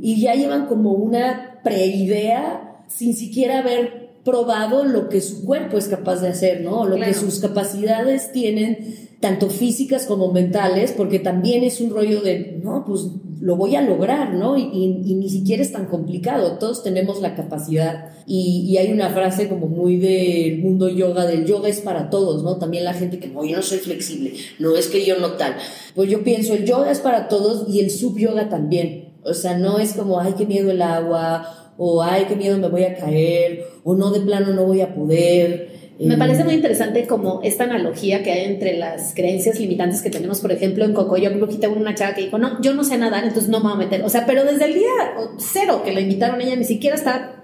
Y 0.00 0.20
ya 0.20 0.34
llevan 0.34 0.66
como 0.66 0.92
una 0.92 1.60
preidea 1.62 2.82
sin 2.88 3.14
siquiera 3.14 3.58
haber 3.60 4.03
probado 4.24 4.84
lo 4.84 5.08
que 5.08 5.20
su 5.20 5.44
cuerpo 5.44 5.76
es 5.78 5.88
capaz 5.88 6.20
de 6.20 6.28
hacer, 6.28 6.62
¿no? 6.62 6.86
Lo 6.86 6.96
que 6.96 7.12
sus 7.14 7.40
capacidades 7.40 8.32
tienen, 8.32 9.08
tanto 9.20 9.48
físicas 9.50 10.06
como 10.06 10.32
mentales, 10.32 10.92
porque 10.92 11.18
también 11.18 11.62
es 11.62 11.80
un 11.80 11.90
rollo 11.90 12.20
de, 12.22 12.60
no, 12.62 12.84
pues 12.86 13.06
lo 13.40 13.56
voy 13.56 13.76
a 13.76 13.82
lograr, 13.82 14.32
¿no? 14.34 14.56
Y, 14.56 14.62
y- 14.62 15.02
y 15.10 15.14
ni 15.14 15.28
siquiera 15.28 15.62
es 15.62 15.72
tan 15.72 15.86
complicado, 15.86 16.58
todos 16.58 16.82
tenemos 16.82 17.20
la 17.20 17.34
capacidad. 17.34 18.10
Y, 18.26 18.64
y 18.66 18.78
hay 18.78 18.90
una 18.92 19.10
frase 19.10 19.48
como 19.48 19.66
muy 19.66 19.96
del 19.98 20.60
mundo 20.60 20.88
yoga, 20.88 21.26
del 21.26 21.44
yoga 21.44 21.68
es 21.68 21.80
para 21.80 22.08
todos, 22.08 22.42
¿no? 22.42 22.56
También 22.56 22.84
la 22.84 22.94
gente 22.94 23.18
que, 23.18 23.28
no, 23.28 23.44
yo 23.44 23.56
no 23.56 23.62
soy 23.62 23.78
flexible, 23.78 24.32
no 24.58 24.74
es 24.76 24.86
que 24.88 25.04
yo 25.04 25.18
no 25.18 25.32
tal. 25.32 25.54
Pues 25.94 26.08
yo 26.10 26.24
pienso, 26.24 26.54
el 26.54 26.64
yoga 26.64 26.90
es 26.90 27.00
para 27.00 27.28
todos 27.28 27.66
y 27.68 27.80
el 27.80 27.90
sub 27.90 28.16
yoga 28.18 28.48
también. 28.48 29.10
O 29.26 29.32
sea, 29.34 29.56
no 29.58 29.78
es 29.78 29.94
como, 29.94 30.20
ay, 30.20 30.34
qué 30.36 30.44
miedo 30.46 30.70
el 30.70 30.82
agua, 30.82 31.63
o 31.76 32.02
ay, 32.02 32.24
qué 32.28 32.36
miedo 32.36 32.58
me 32.58 32.68
voy 32.68 32.84
a 32.84 32.94
caer, 32.94 33.64
o 33.82 33.94
no, 33.94 34.10
de 34.10 34.20
plano 34.20 34.52
no 34.52 34.64
voy 34.64 34.80
a 34.80 34.94
poder. 34.94 35.74
Me 35.98 36.14
Eh, 36.14 36.18
parece 36.18 36.42
muy 36.42 36.54
interesante 36.54 37.06
como 37.06 37.40
esta 37.42 37.64
analogía 37.64 38.22
que 38.22 38.32
hay 38.32 38.44
entre 38.46 38.76
las 38.76 39.14
creencias 39.14 39.60
limitantes 39.60 40.02
que 40.02 40.10
tenemos, 40.10 40.40
por 40.40 40.50
ejemplo, 40.50 40.84
en 40.84 40.92
Coco. 40.92 41.16
Yo 41.16 41.32
creo 41.32 41.48
que 41.48 41.68
una 41.68 41.94
chava 41.94 42.14
que 42.14 42.22
dijo, 42.22 42.38
no, 42.38 42.60
yo 42.60 42.74
no 42.74 42.82
sé 42.82 42.98
nadar, 42.98 43.22
entonces 43.22 43.48
no 43.48 43.58
me 43.58 43.64
voy 43.64 43.72
a 43.74 43.76
meter. 43.76 44.02
O 44.02 44.08
sea, 44.08 44.26
pero 44.26 44.44
desde 44.44 44.64
el 44.64 44.74
día 44.74 44.90
cero 45.38 45.82
que 45.84 45.92
la 45.92 46.00
invitaron, 46.00 46.40
ella 46.40 46.56
ni 46.56 46.64
siquiera 46.64 46.96
está... 46.96 47.43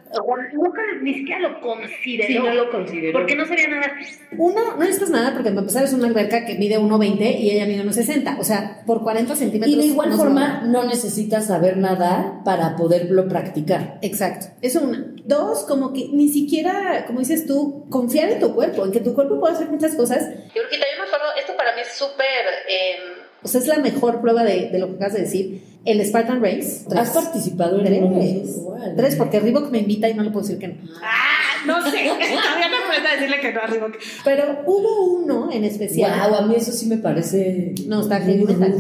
Nunca 0.53 0.81
ni 1.03 1.15
siquiera 1.15 1.41
lo 1.41 1.61
consideró. 1.61 2.27
Sí, 2.27 2.39
no 2.39 2.53
lo 2.55 2.71
considero. 2.71 3.13
Porque 3.13 3.37
no 3.37 3.47
sabía 3.47 3.69
nada. 3.69 3.93
Uno, 4.37 4.73
no 4.73 4.79
necesitas 4.79 5.11
nada 5.11 5.33
porque 5.33 5.51
para 5.51 5.61
empezar 5.61 5.85
es 5.85 5.93
una 5.93 6.09
alberca 6.09 6.45
que 6.45 6.57
mide 6.57 6.79
1,20 6.79 7.39
y 7.39 7.51
ella 7.51 7.67
mide 7.67 7.85
1,60. 7.85 8.39
O 8.39 8.45
sea, 8.45 8.83
por 8.87 9.03
40 9.03 9.37
centímetros. 9.37 9.73
Y 9.73 9.79
de 9.79 9.87
igual 9.87 10.11
no 10.11 10.17
forma, 10.17 10.63
no 10.63 10.85
necesitas 10.85 11.47
saber 11.47 11.77
nadar 11.77 12.43
para 12.45 12.77
poderlo 12.77 13.29
practicar. 13.29 13.99
Exacto. 14.03 14.47
Eso 14.63 14.81
una. 14.81 15.07
Dos, 15.25 15.65
como 15.65 15.93
que 15.93 16.09
ni 16.13 16.29
siquiera, 16.29 17.05
como 17.07 17.21
dices 17.21 17.47
tú, 17.47 17.87
confiar 17.89 18.31
en 18.31 18.41
tu 18.41 18.53
cuerpo, 18.55 18.85
en 18.85 18.91
que 18.91 19.01
tu 19.01 19.15
cuerpo 19.15 19.39
puede 19.39 19.55
hacer 19.55 19.69
muchas 19.69 19.95
cosas. 19.95 20.29
yo 20.29 20.53
creo 20.53 20.69
que 20.71 20.77
yo 20.77 21.03
me 21.03 21.07
acuerdo, 21.07 21.27
esto 21.39 21.57
para 21.57 21.75
mí 21.75 21.83
es 21.83 21.93
súper... 21.97 22.27
em, 22.69 23.23
O 23.43 23.49
sea, 23.49 23.61
es 23.61 23.67
la 23.69 23.79
mejor 23.79 24.21
prueba 24.21 24.43
de, 24.43 24.71
de 24.71 24.79
lo 24.79 24.89
que 24.89 24.95
acabas 24.97 25.15
de 25.15 25.21
decir. 25.21 25.70
El 25.85 26.05
Spartan 26.05 26.43
Race. 26.43 26.85
¿Has 26.95 27.11
participado 27.11 27.81
en 27.81 28.15
Tres. 28.15 28.61
Tres, 28.97 29.17
porque 29.17 29.41
Reebok 29.41 29.71
me 29.71 29.79
invita 29.79 30.09
y 30.09 30.15
no 30.15 30.23
le 30.23 30.31
puedo 30.31 30.47
decir 30.47 30.59
que 30.59 30.69
no. 30.69 30.75
¡Ah! 31.03 31.41
No 31.67 31.83
sé. 31.83 31.91
Todavía 31.91 32.69
no 32.69 32.87
puedo 32.87 33.03
decirle 33.15 33.41
que 33.41 33.53
no 33.53 33.61
a 33.61 33.67
Reebok. 33.67 33.97
Pero 34.25 34.63
hubo 34.67 35.17
uno 35.17 35.51
en 35.51 35.65
especial. 35.65 36.29
Wow, 36.29 36.39
a 36.39 36.47
mí 36.47 36.55
eso 36.57 36.73
sí 36.73 36.87
me 36.87 36.99
parece. 36.99 37.75
No, 37.87 38.01
está 38.01 38.21
heavy 38.21 38.45
metal. 38.45 38.75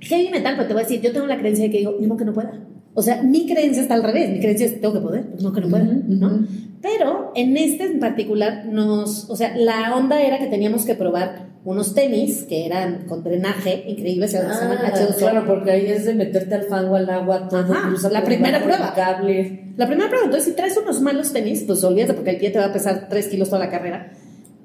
Heavy 0.00 0.30
metal, 0.30 0.54
pero 0.56 0.68
te 0.68 0.74
voy 0.74 0.82
a 0.82 0.86
decir, 0.86 1.00
yo 1.00 1.12
tengo 1.12 1.26
la 1.26 1.38
creencia 1.38 1.64
de 1.64 1.70
que 1.70 1.78
digo, 1.78 1.96
modo 2.00 2.16
que 2.16 2.24
no 2.24 2.32
pueda. 2.32 2.52
O 2.94 3.02
sea, 3.02 3.22
mi 3.22 3.46
creencia 3.46 3.82
está 3.82 3.94
al 3.94 4.02
revés. 4.02 4.30
Mi 4.30 4.40
creencia 4.40 4.66
es, 4.66 4.80
tengo 4.80 4.94
que 4.94 5.00
poder, 5.00 5.26
pues 5.30 5.42
no 5.42 5.52
que 5.52 5.60
no 5.60 5.68
pueda, 5.68 5.84
Ujú, 5.84 6.02
¿no? 6.08 6.26
ujú. 6.26 6.46
Pero 6.82 7.32
en 7.34 7.56
este 7.56 7.84
en 7.84 8.00
particular 8.00 8.64
nos, 8.66 9.28
o 9.30 9.36
sea, 9.36 9.54
la 9.56 9.94
onda 9.94 10.20
era 10.22 10.38
que 10.38 10.46
teníamos 10.46 10.84
que 10.86 10.94
probar 10.94 11.50
unos 11.62 11.94
tenis 11.94 12.44
que 12.48 12.64
eran 12.64 13.04
con 13.06 13.22
drenaje 13.22 13.84
increíble, 13.86 14.26
se 14.28 14.38
llaman 14.38 14.78
Ah, 14.82 14.92
H2O. 14.94 15.16
claro, 15.18 15.46
porque 15.46 15.70
ahí 15.72 15.86
es 15.86 16.06
de 16.06 16.14
meterte 16.14 16.54
al 16.54 16.62
fango, 16.64 16.96
al 16.96 17.08
agua, 17.10 17.48
todo. 17.48 17.60
Ajá, 17.74 17.92
la 18.10 18.24
primera 18.24 18.62
prueba. 18.62 18.94
Cable. 18.94 19.72
La 19.76 19.86
primera 19.86 20.08
pregunta 20.08 20.38
es 20.38 20.44
si 20.44 20.52
traes 20.52 20.76
unos 20.78 21.02
malos 21.02 21.32
tenis, 21.34 21.64
pues 21.66 21.84
olvídate 21.84 22.14
porque 22.14 22.30
el 22.30 22.38
pie 22.38 22.48
te 22.50 22.58
va 22.58 22.66
a 22.66 22.72
pesar 22.72 23.08
3 23.10 23.28
kilos 23.28 23.50
toda 23.50 23.64
la 23.64 23.70
carrera. 23.70 24.10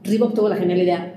Reebok 0.06 0.34
tuvo 0.34 0.50
la 0.50 0.56
genial 0.56 0.82
idea 0.82 1.16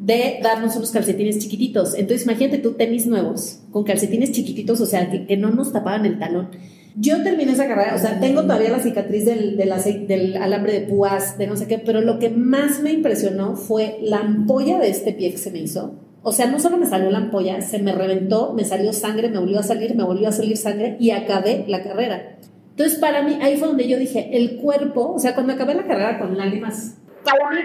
de 0.00 0.40
darnos 0.42 0.76
unos 0.76 0.90
calcetines 0.90 1.38
chiquititos. 1.38 1.94
Entonces 1.94 2.26
imagínate 2.26 2.58
tú 2.58 2.72
tenis 2.72 3.06
nuevos 3.06 3.60
con 3.70 3.84
calcetines 3.84 4.32
chiquititos, 4.32 4.80
o 4.80 4.86
sea, 4.86 5.10
que, 5.10 5.26
que 5.26 5.36
no 5.36 5.50
nos 5.50 5.72
tapaban 5.72 6.06
el 6.06 6.18
talón. 6.18 6.48
Yo 6.96 7.22
terminé 7.24 7.52
esa 7.52 7.66
carrera, 7.66 7.96
o 7.96 7.98
sea, 7.98 8.20
tengo 8.20 8.42
todavía 8.42 8.70
la 8.70 8.78
cicatriz 8.78 9.24
del, 9.24 9.56
del, 9.56 9.72
del 10.06 10.36
alambre 10.36 10.72
de 10.72 10.86
púas, 10.86 11.36
de 11.38 11.48
no 11.48 11.56
sé 11.56 11.66
qué, 11.66 11.78
pero 11.78 12.00
lo 12.00 12.20
que 12.20 12.30
más 12.30 12.80
me 12.80 12.92
impresionó 12.92 13.56
fue 13.56 13.98
la 14.00 14.18
ampolla 14.18 14.78
de 14.78 14.90
este 14.90 15.12
pie 15.12 15.32
que 15.32 15.38
se 15.38 15.50
me 15.50 15.58
hizo. 15.58 15.96
O 16.22 16.30
sea, 16.30 16.46
no 16.46 16.60
solo 16.60 16.76
me 16.76 16.86
salió 16.86 17.10
la 17.10 17.18
ampolla, 17.18 17.60
se 17.62 17.80
me 17.80 17.92
reventó, 17.92 18.54
me 18.54 18.64
salió 18.64 18.92
sangre, 18.92 19.28
me 19.28 19.38
volvió 19.38 19.58
a 19.58 19.64
salir, 19.64 19.96
me 19.96 20.04
volvió 20.04 20.28
a 20.28 20.32
salir 20.32 20.56
sangre 20.56 20.96
y 21.00 21.10
acabé 21.10 21.64
la 21.66 21.82
carrera. 21.82 22.38
Entonces, 22.70 22.98
para 22.98 23.22
mí, 23.22 23.38
ahí 23.42 23.56
fue 23.56 23.68
donde 23.68 23.88
yo 23.88 23.98
dije, 23.98 24.30
el 24.32 24.56
cuerpo, 24.56 25.12
o 25.14 25.18
sea, 25.18 25.34
cuando 25.34 25.52
acabé 25.52 25.74
la 25.74 25.86
carrera 25.86 26.18
con 26.18 26.38
lágrimas, 26.38 26.96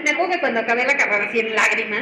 me 0.04 0.10
acuerdo 0.10 0.34
que 0.34 0.40
cuando 0.40 0.60
acabé 0.60 0.86
la 0.86 0.98
carrera 0.98 1.26
así 1.30 1.40
en 1.40 1.56
lágrimas, 1.56 2.02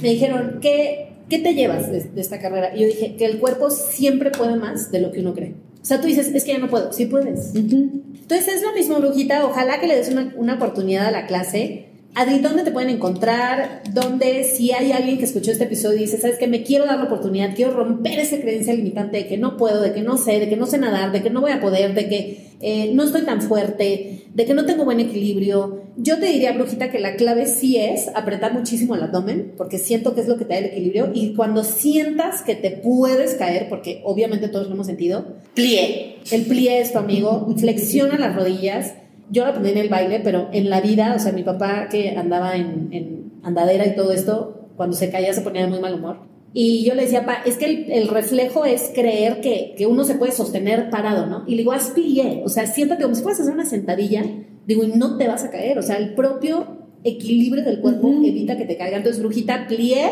me 0.00 0.08
dijeron, 0.10 0.58
¿qué, 0.60 1.08
qué 1.28 1.38
te 1.38 1.54
llevas 1.54 1.90
de, 1.90 2.02
de 2.02 2.20
esta 2.20 2.40
carrera? 2.40 2.74
Y 2.74 2.80
yo 2.80 2.86
dije, 2.86 3.16
que 3.16 3.24
el 3.24 3.38
cuerpo 3.38 3.70
siempre 3.70 4.30
puede 4.30 4.56
más 4.56 4.90
de 4.90 5.00
lo 5.00 5.12
que 5.12 5.20
uno 5.20 5.34
cree. 5.34 5.54
O 5.80 5.84
sea, 5.84 6.00
tú 6.00 6.06
dices, 6.06 6.28
es 6.34 6.44
que 6.44 6.52
ya 6.52 6.58
no 6.58 6.68
puedo, 6.68 6.92
sí 6.92 7.06
puedes. 7.06 7.54
Entonces 7.54 8.48
es 8.48 8.62
lo 8.62 8.72
mismo, 8.72 9.00
Brujita, 9.00 9.46
ojalá 9.46 9.80
que 9.80 9.86
le 9.86 9.96
des 9.96 10.10
una, 10.10 10.34
una 10.36 10.54
oportunidad 10.54 11.06
a 11.06 11.10
la 11.10 11.26
clase. 11.26 11.86
Adri, 12.14 12.40
¿dónde 12.40 12.64
te 12.64 12.72
pueden 12.72 12.90
encontrar? 12.90 13.82
¿Dónde, 13.92 14.42
si 14.44 14.72
hay 14.72 14.92
alguien 14.92 15.18
que 15.18 15.24
escuchó 15.24 15.52
este 15.52 15.64
episodio 15.64 15.98
y 15.98 16.00
dice, 16.00 16.18
sabes 16.18 16.36
que 16.36 16.48
me 16.48 16.62
quiero 16.62 16.84
dar 16.84 16.98
la 16.98 17.04
oportunidad, 17.04 17.54
quiero 17.54 17.74
romper 17.74 18.18
esa 18.18 18.40
creencia 18.40 18.74
limitante 18.74 19.18
de 19.18 19.26
que 19.28 19.38
no 19.38 19.56
puedo, 19.56 19.80
de 19.80 19.92
que 19.92 20.02
no 20.02 20.16
sé, 20.16 20.40
de 20.40 20.48
que 20.48 20.56
no 20.56 20.66
sé 20.66 20.78
nadar, 20.78 21.12
de 21.12 21.22
que 21.22 21.30
no 21.30 21.40
voy 21.40 21.52
a 21.52 21.60
poder, 21.60 21.94
de 21.94 22.08
que 22.08 22.48
eh, 22.60 22.90
no 22.92 23.04
estoy 23.04 23.22
tan 23.22 23.40
fuerte, 23.40 24.24
de 24.34 24.44
que 24.44 24.54
no 24.54 24.66
tengo 24.66 24.84
buen 24.84 25.00
equilibrio? 25.00 25.82
Yo 26.00 26.20
te 26.20 26.26
diría, 26.26 26.52
Brujita, 26.52 26.92
que 26.92 27.00
la 27.00 27.16
clave 27.16 27.46
sí 27.46 27.76
es 27.76 28.06
apretar 28.14 28.54
muchísimo 28.54 28.94
el 28.94 29.02
abdomen, 29.02 29.54
porque 29.56 29.78
siento 29.78 30.14
que 30.14 30.20
es 30.20 30.28
lo 30.28 30.36
que 30.36 30.44
te 30.44 30.54
da 30.54 30.60
el 30.60 30.66
equilibrio, 30.66 31.10
y 31.12 31.34
cuando 31.34 31.64
sientas 31.64 32.42
que 32.42 32.54
te 32.54 32.70
puedes 32.70 33.34
caer, 33.34 33.68
porque 33.68 34.00
obviamente 34.04 34.46
todos 34.46 34.68
lo 34.68 34.74
hemos 34.74 34.86
sentido, 34.86 35.26
plié. 35.54 36.18
El 36.30 36.42
plié 36.46 36.80
es 36.80 36.92
tu 36.92 36.98
amigo, 36.98 37.52
flexiona 37.56 38.16
las 38.16 38.36
rodillas. 38.36 38.94
Yo 39.30 39.42
lo 39.42 39.50
aprendí 39.50 39.72
en 39.72 39.78
el 39.78 39.88
baile, 39.88 40.20
pero 40.22 40.48
en 40.52 40.70
la 40.70 40.80
vida, 40.80 41.14
o 41.16 41.18
sea, 41.18 41.32
mi 41.32 41.42
papá 41.42 41.88
que 41.88 42.10
andaba 42.10 42.54
en, 42.54 42.90
en 42.92 43.32
andadera 43.42 43.84
y 43.84 43.96
todo 43.96 44.12
esto, 44.12 44.68
cuando 44.76 44.96
se 44.96 45.10
caía 45.10 45.32
se 45.32 45.40
ponía 45.40 45.62
de 45.62 45.68
muy 45.68 45.80
mal 45.80 45.94
humor. 45.94 46.18
Y 46.54 46.84
yo 46.84 46.94
le 46.94 47.02
decía, 47.02 47.26
pa, 47.26 47.42
es 47.44 47.56
que 47.56 47.64
el, 47.64 47.90
el 47.90 48.06
reflejo 48.06 48.64
es 48.64 48.92
creer 48.94 49.40
que, 49.40 49.74
que, 49.76 49.86
uno 49.88 50.04
se 50.04 50.14
puede 50.14 50.30
sostener 50.30 50.90
parado, 50.90 51.26
¿no? 51.26 51.42
Y 51.48 51.52
le 51.52 51.58
digo, 51.58 51.72
haz 51.72 51.90
plié, 51.90 52.42
o 52.44 52.48
sea, 52.48 52.66
siéntate 52.66 53.02
como 53.02 53.16
si 53.16 53.22
fueras 53.22 53.40
a 53.40 53.42
hacer 53.42 53.54
una 53.54 53.66
sentadilla, 53.66 54.24
digo, 54.68 54.84
y 54.84 54.88
no 54.88 55.16
te 55.16 55.26
vas 55.26 55.42
a 55.44 55.50
caer, 55.50 55.78
o 55.78 55.82
sea, 55.82 55.96
el 55.96 56.14
propio 56.14 56.76
equilibrio 57.02 57.64
del 57.64 57.80
cuerpo 57.80 58.06
uh 58.06 58.20
-huh. 58.20 58.28
evita 58.28 58.56
que 58.58 58.66
te 58.66 58.76
caiga. 58.76 58.98
Entonces, 58.98 59.20
brujita, 59.20 59.66
plié, 59.66 60.10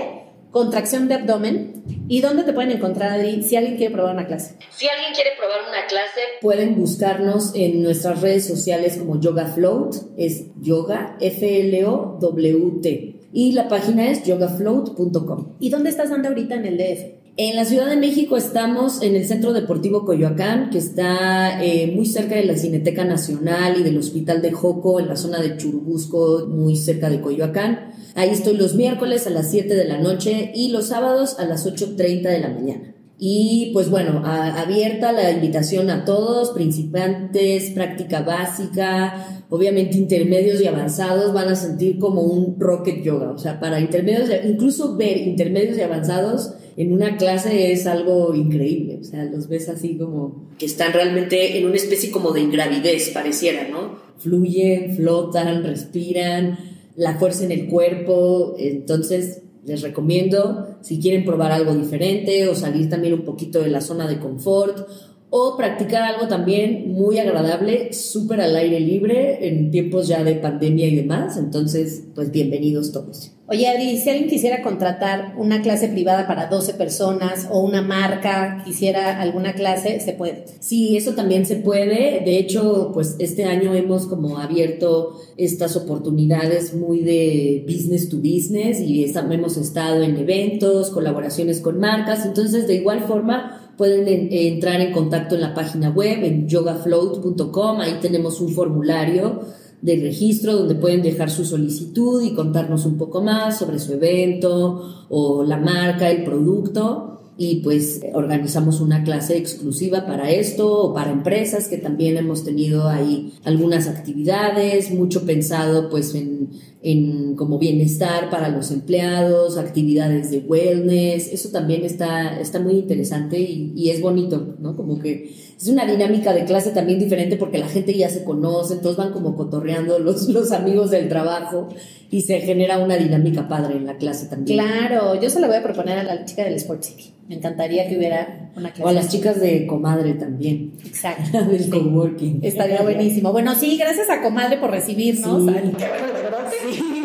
contracción 0.50 1.08
de 1.08 1.14
abdomen. 1.14 1.84
¿Y 2.08 2.22
dónde 2.22 2.42
te 2.42 2.54
pueden 2.54 2.70
encontrar, 2.70 3.10
Adri, 3.12 3.42
si 3.42 3.56
alguien 3.56 3.76
quiere 3.76 3.92
probar 3.92 4.14
una 4.14 4.26
clase? 4.26 4.56
Si 4.70 4.88
alguien 4.88 5.12
quiere 5.14 5.30
probar 5.38 5.60
una 5.68 5.86
clase, 5.86 6.20
pueden 6.40 6.74
buscarnos 6.74 7.54
en 7.54 7.82
nuestras 7.82 8.22
redes 8.22 8.46
sociales 8.46 8.96
como 8.96 9.20
Yoga 9.20 9.46
Float, 9.46 9.94
es 10.16 10.46
yoga, 10.62 11.18
F-L-O-W-T. 11.20 13.16
Y 13.34 13.52
la 13.52 13.68
página 13.68 14.08
es 14.10 14.24
yogafloat.com. 14.24 15.56
¿Y 15.60 15.68
dónde 15.68 15.90
estás 15.90 16.08
dando 16.08 16.28
ahorita 16.28 16.54
en 16.54 16.64
el 16.64 16.78
DF? 16.78 17.15
En 17.38 17.54
la 17.54 17.66
Ciudad 17.66 17.86
de 17.90 17.98
México 17.98 18.38
estamos 18.38 19.02
en 19.02 19.14
el 19.14 19.26
Centro 19.26 19.52
Deportivo 19.52 20.06
Coyoacán, 20.06 20.70
que 20.70 20.78
está 20.78 21.62
eh, 21.62 21.92
muy 21.94 22.06
cerca 22.06 22.34
de 22.34 22.46
la 22.46 22.56
Cineteca 22.56 23.04
Nacional 23.04 23.78
y 23.78 23.82
del 23.82 23.98
Hospital 23.98 24.40
de 24.40 24.52
Joco, 24.52 25.00
en 25.00 25.08
la 25.08 25.16
zona 25.16 25.42
de 25.42 25.58
Churubusco, 25.58 26.46
muy 26.48 26.76
cerca 26.76 27.10
de 27.10 27.20
Coyoacán. 27.20 27.90
Ahí 28.14 28.30
estoy 28.30 28.56
los 28.56 28.74
miércoles 28.74 29.26
a 29.26 29.30
las 29.30 29.50
7 29.50 29.74
de 29.74 29.84
la 29.84 29.98
noche 29.98 30.50
y 30.54 30.70
los 30.70 30.86
sábados 30.86 31.38
a 31.38 31.44
las 31.44 31.66
8.30 31.66 32.22
de 32.22 32.40
la 32.40 32.48
mañana. 32.48 32.94
Y 33.18 33.70
pues 33.74 33.90
bueno, 33.90 34.22
abierta 34.24 35.12
la 35.12 35.30
invitación 35.30 35.90
a 35.90 36.06
todos, 36.06 36.52
principiantes, 36.52 37.70
práctica 37.72 38.22
básica, 38.22 39.44
obviamente 39.50 39.98
intermedios 39.98 40.62
y 40.62 40.66
avanzados 40.66 41.34
van 41.34 41.48
a 41.48 41.54
sentir 41.54 41.98
como 41.98 42.22
un 42.22 42.58
rocket 42.58 43.02
yoga, 43.02 43.30
o 43.30 43.38
sea, 43.38 43.60
para 43.60 43.78
intermedios, 43.78 44.30
incluso 44.44 44.96
ver 44.96 45.18
intermedios 45.18 45.76
y 45.76 45.82
avanzados 45.82 46.52
en 46.76 46.92
una 46.92 47.16
clase 47.16 47.72
es 47.72 47.86
algo 47.86 48.34
increíble, 48.34 48.98
o 49.00 49.04
sea, 49.04 49.24
los 49.24 49.48
ves 49.48 49.68
así 49.68 49.96
como 49.96 50.48
que 50.58 50.66
están 50.66 50.92
realmente 50.92 51.58
en 51.58 51.66
una 51.66 51.76
especie 51.76 52.10
como 52.10 52.32
de 52.32 52.42
ingravidez, 52.42 53.10
pareciera, 53.10 53.68
¿no? 53.68 53.96
Fluyen, 54.18 54.94
flotan, 54.94 55.64
respiran, 55.64 56.58
la 56.96 57.18
fuerza 57.18 57.44
en 57.44 57.52
el 57.52 57.68
cuerpo. 57.68 58.56
Entonces, 58.58 59.42
les 59.64 59.82
recomiendo, 59.82 60.78
si 60.80 61.00
quieren 61.00 61.24
probar 61.24 61.52
algo 61.52 61.74
diferente 61.74 62.48
o 62.48 62.54
salir 62.54 62.88
también 62.88 63.14
un 63.14 63.24
poquito 63.24 63.60
de 63.62 63.68
la 63.68 63.80
zona 63.80 64.06
de 64.06 64.18
confort 64.18 64.88
o 65.38 65.54
practicar 65.54 66.02
algo 66.02 66.28
también 66.28 66.92
muy 66.92 67.18
agradable, 67.18 67.92
súper 67.92 68.40
al 68.40 68.56
aire 68.56 68.80
libre 68.80 69.46
en 69.46 69.70
tiempos 69.70 70.08
ya 70.08 70.24
de 70.24 70.36
pandemia 70.36 70.86
y 70.86 70.96
demás. 70.96 71.36
Entonces, 71.36 72.04
pues 72.14 72.30
bienvenidos 72.30 72.90
todos. 72.90 73.32
Oye, 73.48 73.68
Adri, 73.68 73.96
si 73.98 74.10
alguien 74.10 74.28
quisiera 74.28 74.60
contratar 74.60 75.34
una 75.38 75.62
clase 75.62 75.88
privada 75.88 76.26
para 76.26 76.46
12 76.48 76.74
personas 76.74 77.46
o 77.50 77.60
una 77.60 77.80
marca 77.80 78.62
quisiera 78.64 79.20
alguna 79.20 79.52
clase, 79.52 80.00
¿se 80.00 80.14
puede? 80.14 80.46
Sí, 80.58 80.96
eso 80.96 81.12
también 81.12 81.46
se 81.46 81.56
puede. 81.56 82.22
De 82.24 82.38
hecho, 82.38 82.90
pues 82.92 83.14
este 83.20 83.44
año 83.44 83.72
hemos 83.74 84.08
como 84.08 84.38
abierto 84.38 85.20
estas 85.36 85.76
oportunidades 85.76 86.74
muy 86.74 87.02
de 87.02 87.64
business 87.68 88.08
to 88.08 88.16
business 88.16 88.80
y 88.80 89.04
hemos 89.04 89.56
estado 89.56 90.02
en 90.02 90.16
eventos, 90.16 90.90
colaboraciones 90.90 91.60
con 91.60 91.78
marcas. 91.78 92.24
Entonces, 92.26 92.66
de 92.66 92.74
igual 92.74 93.02
forma, 93.02 93.65
pueden 93.76 94.28
entrar 94.30 94.80
en 94.80 94.92
contacto 94.92 95.34
en 95.34 95.42
la 95.42 95.54
página 95.54 95.90
web, 95.90 96.24
en 96.24 96.48
yogafloat.com. 96.48 97.80
Ahí 97.80 97.98
tenemos 98.00 98.40
un 98.40 98.50
formulario 98.50 99.40
de 99.82 99.96
registro 99.96 100.56
donde 100.56 100.74
pueden 100.74 101.02
dejar 101.02 101.30
su 101.30 101.44
solicitud 101.44 102.22
y 102.22 102.34
contarnos 102.34 102.86
un 102.86 102.96
poco 102.96 103.22
más 103.22 103.58
sobre 103.58 103.78
su 103.78 103.92
evento 103.92 105.06
o 105.08 105.44
la 105.44 105.58
marca, 105.58 106.10
el 106.10 106.24
producto 106.24 107.15
y 107.38 107.56
pues 107.56 108.00
organizamos 108.14 108.80
una 108.80 109.04
clase 109.04 109.36
exclusiva 109.36 110.06
para 110.06 110.30
esto 110.30 110.84
o 110.84 110.94
para 110.94 111.12
empresas 111.12 111.68
que 111.68 111.76
también 111.76 112.16
hemos 112.16 112.44
tenido 112.44 112.88
ahí 112.88 113.34
algunas 113.44 113.88
actividades, 113.88 114.90
mucho 114.90 115.26
pensado 115.26 115.90
pues 115.90 116.14
en, 116.14 116.50
en 116.82 117.36
como 117.36 117.58
bienestar 117.58 118.30
para 118.30 118.48
los 118.48 118.70
empleados, 118.70 119.58
actividades 119.58 120.30
de 120.30 120.38
wellness, 120.38 121.32
eso 121.32 121.50
también 121.50 121.84
está, 121.84 122.40
está 122.40 122.58
muy 122.58 122.74
interesante 122.74 123.38
y, 123.38 123.72
y 123.76 123.90
es 123.90 124.00
bonito, 124.00 124.56
¿no? 124.58 124.74
Como 124.74 124.98
que 124.98 125.30
es 125.58 125.68
una 125.68 125.86
dinámica 125.86 126.34
de 126.34 126.44
clase 126.44 126.70
también 126.70 126.98
diferente 126.98 127.36
porque 127.36 127.58
la 127.58 127.68
gente 127.68 127.94
ya 127.94 128.10
se 128.10 128.24
conoce, 128.24 128.76
todos 128.76 128.96
van 128.96 129.12
como 129.12 129.34
cotorreando 129.36 129.98
los, 129.98 130.28
los 130.28 130.52
amigos 130.52 130.90
del 130.90 131.08
trabajo 131.08 131.68
y 132.10 132.22
se 132.22 132.40
genera 132.40 132.78
una 132.78 132.96
dinámica 132.96 133.48
padre 133.48 133.76
en 133.76 133.86
la 133.86 133.96
clase 133.96 134.26
también. 134.26 134.58
Claro, 134.58 135.20
yo 135.20 135.30
se 135.30 135.40
lo 135.40 135.46
voy 135.46 135.56
a 135.56 135.62
proponer 135.62 135.98
a 135.98 136.02
la 136.02 136.24
chica 136.24 136.44
del 136.44 136.54
Sport 136.54 136.82
City. 136.82 137.12
Me 137.28 137.36
encantaría 137.36 137.88
que 137.88 137.96
hubiera 137.96 138.50
una 138.54 138.70
clase. 138.70 138.84
O 138.84 138.88
a 138.88 138.92
las 138.92 139.08
chicas 139.08 139.40
de 139.40 139.66
Comadre 139.66 140.14
también. 140.14 140.74
Exacto. 140.84 141.42
del 141.50 141.64
sí. 141.64 141.70
coworking. 141.70 142.40
Estaría 142.42 142.82
buenísimo. 142.82 143.32
Bueno, 143.32 143.54
sí, 143.54 143.76
gracias 143.76 144.10
a 144.10 144.22
Comadre 144.22 144.58
por 144.58 144.70
recibirnos. 144.70 145.42
Sí. 145.42 145.50
La, 145.50 146.95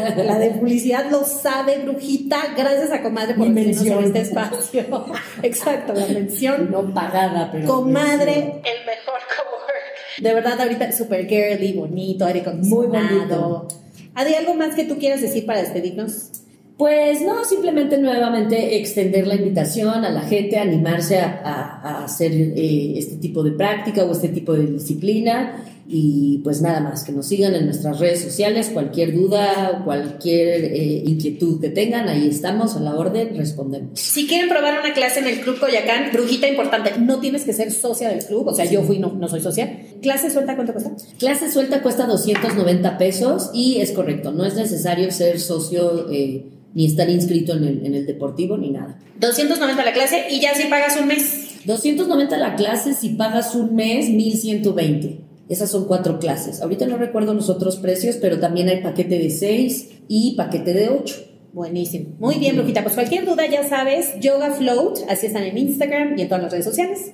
la 0.24 0.38
de 0.38 0.50
publicidad 0.50 1.10
lo 1.10 1.24
sabe, 1.24 1.78
brujita. 1.78 2.38
Gracias 2.56 2.90
a 2.92 3.02
Comadre 3.02 3.34
por 3.34 3.48
mención. 3.48 4.04
este 4.04 4.20
espacio. 4.20 4.84
Exacto, 5.42 5.92
la 5.94 6.06
mención. 6.06 6.70
No 6.70 6.92
pagada, 6.94 7.50
pero. 7.52 7.66
Comadre, 7.66 8.34
El 8.34 8.86
mejor 8.86 9.20
cowork. 9.36 10.20
de 10.22 10.34
verdad, 10.34 10.60
ahorita 10.60 10.92
super 10.92 11.26
girly, 11.26 11.72
bonito, 11.74 12.24
aire 12.26 12.42
Muy 12.42 12.86
acondicionado. 12.86 13.48
bonito. 13.58 13.68
Adi, 14.14 14.34
¿algo 14.34 14.54
más 14.54 14.74
que 14.74 14.84
tú 14.84 14.98
quieras 14.98 15.20
decir 15.20 15.46
para 15.46 15.60
despedirnos? 15.60 16.30
Pues 16.76 17.22
no, 17.22 17.44
simplemente 17.44 17.98
nuevamente 17.98 18.76
extender 18.76 19.26
la 19.26 19.34
invitación 19.34 20.04
a 20.04 20.10
la 20.10 20.20
gente, 20.22 20.58
animarse 20.58 21.18
a, 21.18 21.40
a- 21.44 21.80
a 22.00 22.04
hacer 22.04 22.30
eh, 22.32 22.94
este 22.96 23.16
tipo 23.16 23.42
de 23.42 23.50
práctica 23.52 24.04
o 24.04 24.12
este 24.12 24.28
tipo 24.28 24.52
de 24.52 24.66
disciplina 24.66 25.64
y 25.90 26.42
pues 26.44 26.60
nada 26.60 26.80
más, 26.80 27.02
que 27.02 27.12
nos 27.12 27.28
sigan 27.28 27.54
en 27.54 27.64
nuestras 27.64 27.98
redes 27.98 28.20
sociales, 28.20 28.68
cualquier 28.70 29.14
duda, 29.14 29.80
cualquier 29.86 30.66
eh, 30.66 31.02
inquietud 31.06 31.62
que 31.62 31.70
tengan, 31.70 32.10
ahí 32.10 32.28
estamos 32.28 32.76
a 32.76 32.80
la 32.80 32.94
orden, 32.94 33.34
respondemos. 33.34 33.98
Si 33.98 34.26
quieren 34.26 34.50
probar 34.50 34.80
una 34.80 34.92
clase 34.92 35.20
en 35.20 35.28
el 35.28 35.40
Club 35.40 35.58
Coyacán, 35.58 36.10
brujita 36.12 36.46
importante, 36.46 36.92
no 37.00 37.20
tienes 37.20 37.44
que 37.44 37.54
ser 37.54 37.72
socia 37.72 38.10
del 38.10 38.22
club, 38.22 38.48
o 38.48 38.54
sea, 38.54 38.66
yo 38.66 38.82
fui, 38.82 38.98
no, 38.98 39.14
no 39.14 39.28
soy 39.28 39.40
socia. 39.40 39.80
¿Clase 40.02 40.30
suelta 40.30 40.56
cuánto 40.56 40.74
cuesta? 40.74 40.92
Clase 41.18 41.50
suelta 41.50 41.82
cuesta 41.82 42.06
290 42.06 42.98
pesos 42.98 43.50
y 43.54 43.80
es 43.80 43.92
correcto, 43.92 44.30
no 44.30 44.44
es 44.44 44.56
necesario 44.56 45.10
ser 45.10 45.40
socio 45.40 46.10
eh, 46.10 46.50
ni 46.74 46.84
estar 46.84 47.08
inscrito 47.08 47.54
en 47.54 47.64
el, 47.64 47.86
en 47.86 47.94
el 47.94 48.04
deportivo 48.04 48.58
ni 48.58 48.72
nada. 48.72 48.98
290 49.20 49.84
la 49.86 49.92
clase 49.94 50.26
y 50.30 50.40
ya 50.40 50.54
si 50.54 50.68
pagas 50.68 50.98
un 51.00 51.08
mes. 51.08 51.64
290 51.64 52.36
la 52.36 52.56
clase, 52.56 52.92
si 52.92 53.10
pagas 53.10 53.54
un 53.54 53.74
mes, 53.74 54.10
1120. 54.10 55.27
Esas 55.48 55.70
son 55.70 55.86
cuatro 55.86 56.18
clases. 56.18 56.60
Ahorita 56.60 56.86
no 56.86 56.98
recuerdo 56.98 57.32
los 57.34 57.48
otros 57.48 57.76
precios, 57.76 58.16
pero 58.20 58.38
también 58.38 58.68
hay 58.68 58.82
paquete 58.82 59.18
de 59.18 59.30
6 59.30 59.90
y 60.08 60.36
paquete 60.36 60.74
de 60.74 60.88
8. 60.90 61.27
Buenísimo. 61.52 62.10
Muy 62.18 62.36
bien, 62.36 62.56
brujita. 62.56 62.82
Pues 62.82 62.94
cualquier 62.94 63.24
duda 63.24 63.46
ya 63.46 63.66
sabes, 63.66 64.14
Yoga 64.20 64.50
Float, 64.50 64.98
así 65.08 65.26
están 65.26 65.44
en 65.44 65.56
Instagram 65.56 66.18
y 66.18 66.22
en 66.22 66.28
todas 66.28 66.42
las 66.42 66.52
redes 66.52 66.64
sociales. 66.66 67.12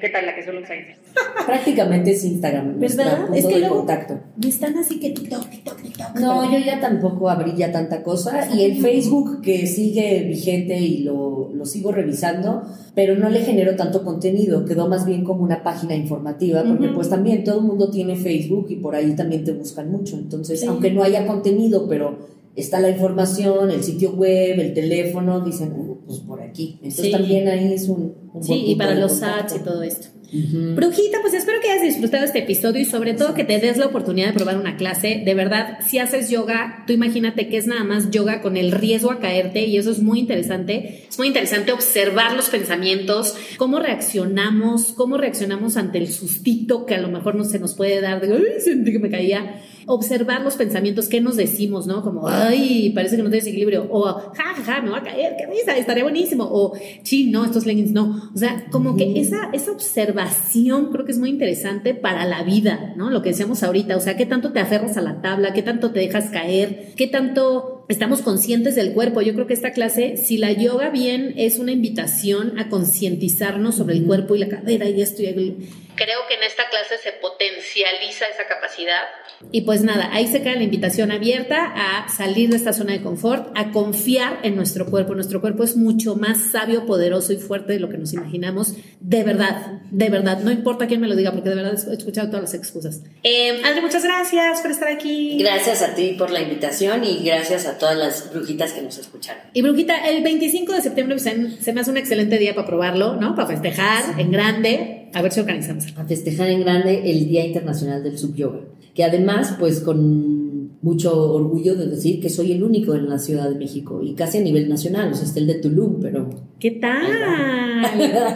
¿Qué 0.00 0.08
tal 0.08 0.24
la 0.24 0.34
que 0.34 0.42
solo 0.42 0.60
usa 0.62 0.74
Prácticamente 1.46 2.12
es 2.12 2.24
Instagram, 2.24 2.80
¿Verdad? 2.80 3.18
punto 3.26 3.34
Es 3.34 3.46
que 3.46 3.54
de 3.54 3.60
luego 3.60 3.76
contacto. 3.78 4.18
me 4.42 4.48
están 4.48 4.78
así 4.78 4.98
que 4.98 5.10
TikTok, 5.10 5.46
TikTok, 5.50 5.82
TikTok. 5.82 6.18
No, 6.20 6.50
yo 6.50 6.58
ya 6.58 6.80
tampoco 6.80 7.28
abrí 7.28 7.52
ya 7.54 7.70
tanta 7.70 8.02
cosa. 8.02 8.48
Y 8.54 8.62
el 8.64 8.76
Facebook 8.80 9.42
que 9.42 9.66
sigue 9.66 10.22
vigente 10.22 10.78
y 10.78 11.02
lo, 11.02 11.50
lo 11.52 11.66
sigo 11.66 11.92
revisando, 11.92 12.62
pero 12.94 13.14
no 13.16 13.28
le 13.28 13.40
genero 13.40 13.76
tanto 13.76 14.04
contenido. 14.04 14.64
Quedó 14.64 14.88
más 14.88 15.04
bien 15.04 15.22
como 15.22 15.42
una 15.42 15.62
página 15.62 15.94
informativa, 15.94 16.64
porque 16.66 16.88
pues 16.88 17.10
también 17.10 17.44
todo 17.44 17.58
el 17.60 17.64
mundo 17.66 17.90
tiene 17.90 18.16
Facebook 18.16 18.66
y 18.70 18.76
por 18.76 18.94
ahí 18.94 19.14
también 19.14 19.44
te 19.44 19.52
buscan 19.52 19.90
mucho. 19.90 20.16
Entonces, 20.16 20.60
Sí. 20.60 20.66
aunque 20.66 20.90
no 20.90 21.02
haya 21.02 21.26
contenido, 21.26 21.86
pero 21.88 22.37
está 22.60 22.80
la 22.80 22.90
información, 22.90 23.70
el 23.70 23.82
sitio 23.82 24.12
web, 24.12 24.58
el 24.60 24.74
teléfono, 24.74 25.40
dicen, 25.40 25.72
"Ah, 25.76 25.94
pues 26.06 26.20
por 26.20 26.42
aquí. 26.42 26.74
Entonces 26.82 27.06
Sí. 27.06 27.10
también 27.10 27.48
ahí 27.48 27.72
es 27.72 27.88
un, 27.88 28.14
un 28.32 28.42
Sí, 28.42 28.64
y 28.66 28.74
para 28.76 28.94
los 28.94 29.22
ads 29.22 29.56
y 29.56 29.58
todo 29.60 29.82
esto. 29.82 30.08
Brujita, 30.30 31.18
pues 31.22 31.32
espero 31.32 31.58
que 31.62 31.70
hayas 31.70 31.82
disfrutado 31.84 32.22
este 32.22 32.40
episodio 32.40 32.82
y 32.82 32.84
sobre 32.84 33.14
todo 33.14 33.32
que 33.32 33.44
te 33.44 33.58
des 33.58 33.78
la 33.78 33.86
oportunidad 33.86 34.28
de 34.28 34.34
probar 34.34 34.58
una 34.58 34.76
clase. 34.76 35.22
De 35.24 35.32
verdad, 35.32 35.78
si 35.86 35.98
haces 35.98 36.28
yoga, 36.28 36.84
tú 36.86 36.92
imagínate 36.92 37.48
que 37.48 37.56
es 37.56 37.66
nada 37.66 37.82
más 37.82 38.10
yoga 38.10 38.42
con 38.42 38.58
el 38.58 38.70
riesgo 38.72 39.10
a 39.10 39.20
caerte 39.20 39.64
y 39.64 39.78
eso 39.78 39.90
es 39.90 40.00
muy 40.02 40.18
interesante. 40.18 41.06
Es 41.08 41.16
muy 41.18 41.28
interesante 41.28 41.72
observar 41.72 42.36
los 42.36 42.50
pensamientos, 42.50 43.36
cómo 43.56 43.78
reaccionamos, 43.78 44.92
cómo 44.92 45.16
reaccionamos 45.16 45.78
ante 45.78 45.96
el 45.96 46.08
sustito 46.08 46.84
que 46.84 46.94
a 46.94 47.00
lo 47.00 47.08
mejor 47.08 47.34
no 47.34 47.44
se 47.44 47.58
nos 47.58 47.74
puede 47.74 48.02
dar 48.02 48.20
de, 48.20 48.30
ay, 48.34 48.60
sentí 48.60 48.92
que 48.92 48.98
me 48.98 49.08
caía. 49.10 49.62
Observar 49.88 50.42
los 50.42 50.54
pensamientos, 50.54 51.08
qué 51.08 51.20
nos 51.20 51.36
decimos, 51.36 51.86
¿no? 51.86 52.02
Como, 52.02 52.28
ay, 52.28 52.90
parece 52.94 53.16
que 53.16 53.22
no 53.22 53.30
tienes 53.30 53.46
equilibrio. 53.48 53.88
O, 53.90 54.04
ja, 54.04 54.32
ja, 54.34 54.62
ja, 54.62 54.82
me 54.82 54.90
va 54.90 54.98
a 54.98 55.02
caer, 55.02 55.34
qué 55.38 55.46
risa, 55.46 55.76
estaría 55.76 56.02
buenísimo. 56.04 56.44
O, 56.44 56.74
sí, 57.02 57.30
no, 57.30 57.44
estos 57.44 57.66
leggings 57.66 57.92
no. 57.92 58.30
O 58.34 58.38
sea, 58.38 58.66
como 58.70 58.96
que 58.96 59.18
esa, 59.20 59.48
esa 59.52 59.72
observación 59.72 60.90
creo 60.92 61.04
que 61.04 61.12
es 61.12 61.18
muy 61.18 61.30
interesante 61.30 61.94
para 61.94 62.24
la 62.26 62.42
vida, 62.42 62.92
¿no? 62.96 63.10
Lo 63.10 63.22
que 63.22 63.30
decíamos 63.30 63.62
ahorita, 63.62 63.96
o 63.96 64.00
sea, 64.00 64.16
qué 64.16 64.26
tanto 64.26 64.52
te 64.52 64.60
aferras 64.60 64.96
a 64.96 65.00
la 65.00 65.20
tabla, 65.22 65.52
qué 65.52 65.62
tanto 65.62 65.90
te 65.90 66.00
dejas 66.00 66.30
caer, 66.30 66.92
qué 66.96 67.06
tanto 67.06 67.84
estamos 67.88 68.20
conscientes 68.22 68.74
del 68.74 68.92
cuerpo. 68.92 69.22
Yo 69.22 69.32
creo 69.34 69.46
que 69.46 69.54
esta 69.54 69.72
clase, 69.72 70.16
si 70.18 70.36
la 70.36 70.52
yoga 70.52 70.90
bien, 70.90 71.32
es 71.36 71.58
una 71.58 71.72
invitación 71.72 72.58
a 72.58 72.68
concientizarnos 72.68 73.74
sobre 73.76 73.94
el 73.96 74.04
cuerpo 74.04 74.36
y 74.36 74.40
la 74.40 74.48
cadera 74.48 74.88
y 74.88 75.00
esto 75.00 75.22
y 75.22 75.26
el- 75.26 75.56
Creo 75.98 76.20
que 76.28 76.34
en 76.34 76.44
esta 76.44 76.68
clase 76.68 76.96
se 77.02 77.10
potencializa 77.12 78.26
esa 78.26 78.46
capacidad. 78.46 79.02
Y 79.50 79.62
pues 79.62 79.82
nada, 79.82 80.10
ahí 80.12 80.28
se 80.28 80.42
queda 80.42 80.54
la 80.54 80.62
invitación 80.62 81.10
abierta 81.10 81.72
a 81.74 82.08
salir 82.08 82.50
de 82.50 82.56
esta 82.56 82.72
zona 82.72 82.92
de 82.92 83.02
confort, 83.02 83.50
a 83.56 83.72
confiar 83.72 84.38
en 84.44 84.54
nuestro 84.54 84.86
cuerpo. 84.86 85.16
Nuestro 85.16 85.40
cuerpo 85.40 85.64
es 85.64 85.76
mucho 85.76 86.14
más 86.14 86.52
sabio, 86.52 86.86
poderoso 86.86 87.32
y 87.32 87.38
fuerte 87.38 87.72
de 87.72 87.80
lo 87.80 87.88
que 87.88 87.98
nos 87.98 88.12
imaginamos. 88.12 88.74
De 89.00 89.24
verdad, 89.24 89.80
de 89.90 90.08
verdad. 90.08 90.38
No 90.38 90.52
importa 90.52 90.86
quién 90.86 91.00
me 91.00 91.08
lo 91.08 91.16
diga, 91.16 91.32
porque 91.32 91.48
de 91.48 91.56
verdad 91.56 91.74
he 91.74 91.94
escuchado 91.94 92.28
todas 92.28 92.42
las 92.42 92.54
excusas. 92.54 93.02
Eh, 93.24 93.60
muchas 93.82 94.04
gracias 94.04 94.60
por 94.60 94.70
estar 94.70 94.88
aquí. 94.88 95.38
Gracias 95.38 95.82
a 95.82 95.94
ti 95.94 96.14
por 96.16 96.30
la 96.30 96.40
invitación 96.40 97.02
y 97.04 97.24
gracias 97.24 97.66
a 97.66 97.78
todas 97.78 97.96
las 97.96 98.32
brujitas 98.32 98.72
que 98.72 98.82
nos 98.82 98.98
escucharon. 98.98 99.42
Y 99.52 99.62
Brujita, 99.62 99.96
el 100.08 100.22
25 100.22 100.72
de 100.74 100.80
septiembre 100.80 101.18
se, 101.18 101.60
se 101.60 101.72
me 101.72 101.80
hace 101.80 101.90
un 101.90 101.96
excelente 101.96 102.38
día 102.38 102.54
para 102.54 102.66
probarlo, 102.66 103.16
¿no? 103.16 103.34
Para 103.34 103.48
festejar 103.48 104.20
en 104.20 104.30
grande. 104.30 105.07
A 105.14 105.22
ver 105.22 105.32
si 105.32 105.40
organizamos. 105.40 105.86
a 105.96 106.04
festejar 106.04 106.48
en 106.50 106.60
grande 106.60 107.10
el 107.10 107.28
Día 107.28 107.46
Internacional 107.46 108.02
del 108.02 108.18
Subyoga, 108.18 108.60
que 108.94 109.04
además, 109.04 109.56
pues 109.58 109.80
con 109.80 110.48
mucho 110.80 111.32
orgullo 111.34 111.74
de 111.74 111.86
decir 111.86 112.20
que 112.20 112.28
soy 112.30 112.52
el 112.52 112.62
único 112.62 112.94
en 112.94 113.08
la 113.08 113.18
Ciudad 113.18 113.48
de 113.50 113.56
México 113.56 114.00
y 114.02 114.14
casi 114.14 114.38
a 114.38 114.40
nivel 114.42 114.68
nacional, 114.68 115.10
o 115.10 115.14
sea, 115.14 115.24
está 115.24 115.40
el 115.40 115.48
de 115.48 115.54
Tulum, 115.54 116.00
pero 116.00 116.30
¿Qué 116.60 116.72
tal? 116.72 117.04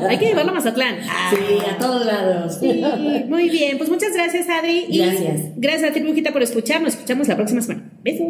Hay 0.09 0.19
que 0.19 0.27
llevarlo 0.27 0.53
a 0.53 0.55
Mazatlán. 0.55 0.97
sí, 1.31 1.59
a 1.69 1.79
todos 1.79 2.05
lados. 2.07 2.57
Sí, 2.61 2.83
muy 3.29 3.49
bien. 3.49 3.79
Pues 3.79 3.91
muchas 3.91 4.13
gracias, 4.15 4.49
Adri. 4.49 4.87
Y 4.89 4.99
Gracias. 4.99 5.41
gracias 5.57 5.91
a 5.91 5.95
ti, 5.95 6.01
Brujita, 6.01 6.33
por 6.33 6.43
escuchar. 6.43 6.81
Nos 6.83 6.95
escuchamos 6.95 7.27
la 7.29 7.37
próxima 7.37 7.61
semana. 7.61 7.91
Besos. 8.03 8.27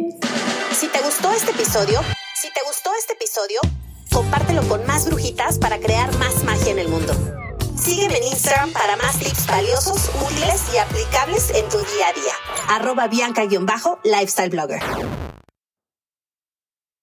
Si 0.75 0.87
te 0.87 0.99
gustó 1.05 1.31
este 1.31 1.51
episodio, 1.51 1.99
si 2.35 2.47
te 2.47 2.61
gustó 2.67 2.89
este 2.99 3.13
episodio, 3.13 3.59
compártelo 4.11 4.61
con 4.63 4.85
más 4.87 5.05
brujitas 5.07 5.59
para 5.59 5.77
crear 5.79 6.15
más 6.17 6.43
magia 6.43 6.71
en 6.71 6.79
el 6.79 6.87
mundo. 6.87 7.13
Sígueme 7.83 8.17
en 8.17 8.23
Instagram 8.23 8.71
para 8.71 8.95
más 8.95 9.19
tips 9.19 9.45
valiosos, 9.45 10.09
útiles 10.25 10.61
y 10.73 10.77
aplicables 10.77 11.49
en 11.49 11.67
tu 11.67 11.77
día 11.79 12.07
a 12.07 12.13
día. 12.13 12.33
Arroba 12.69 13.07
Bianca-Lifestyle 13.09 14.49
Blogger. 14.49 14.81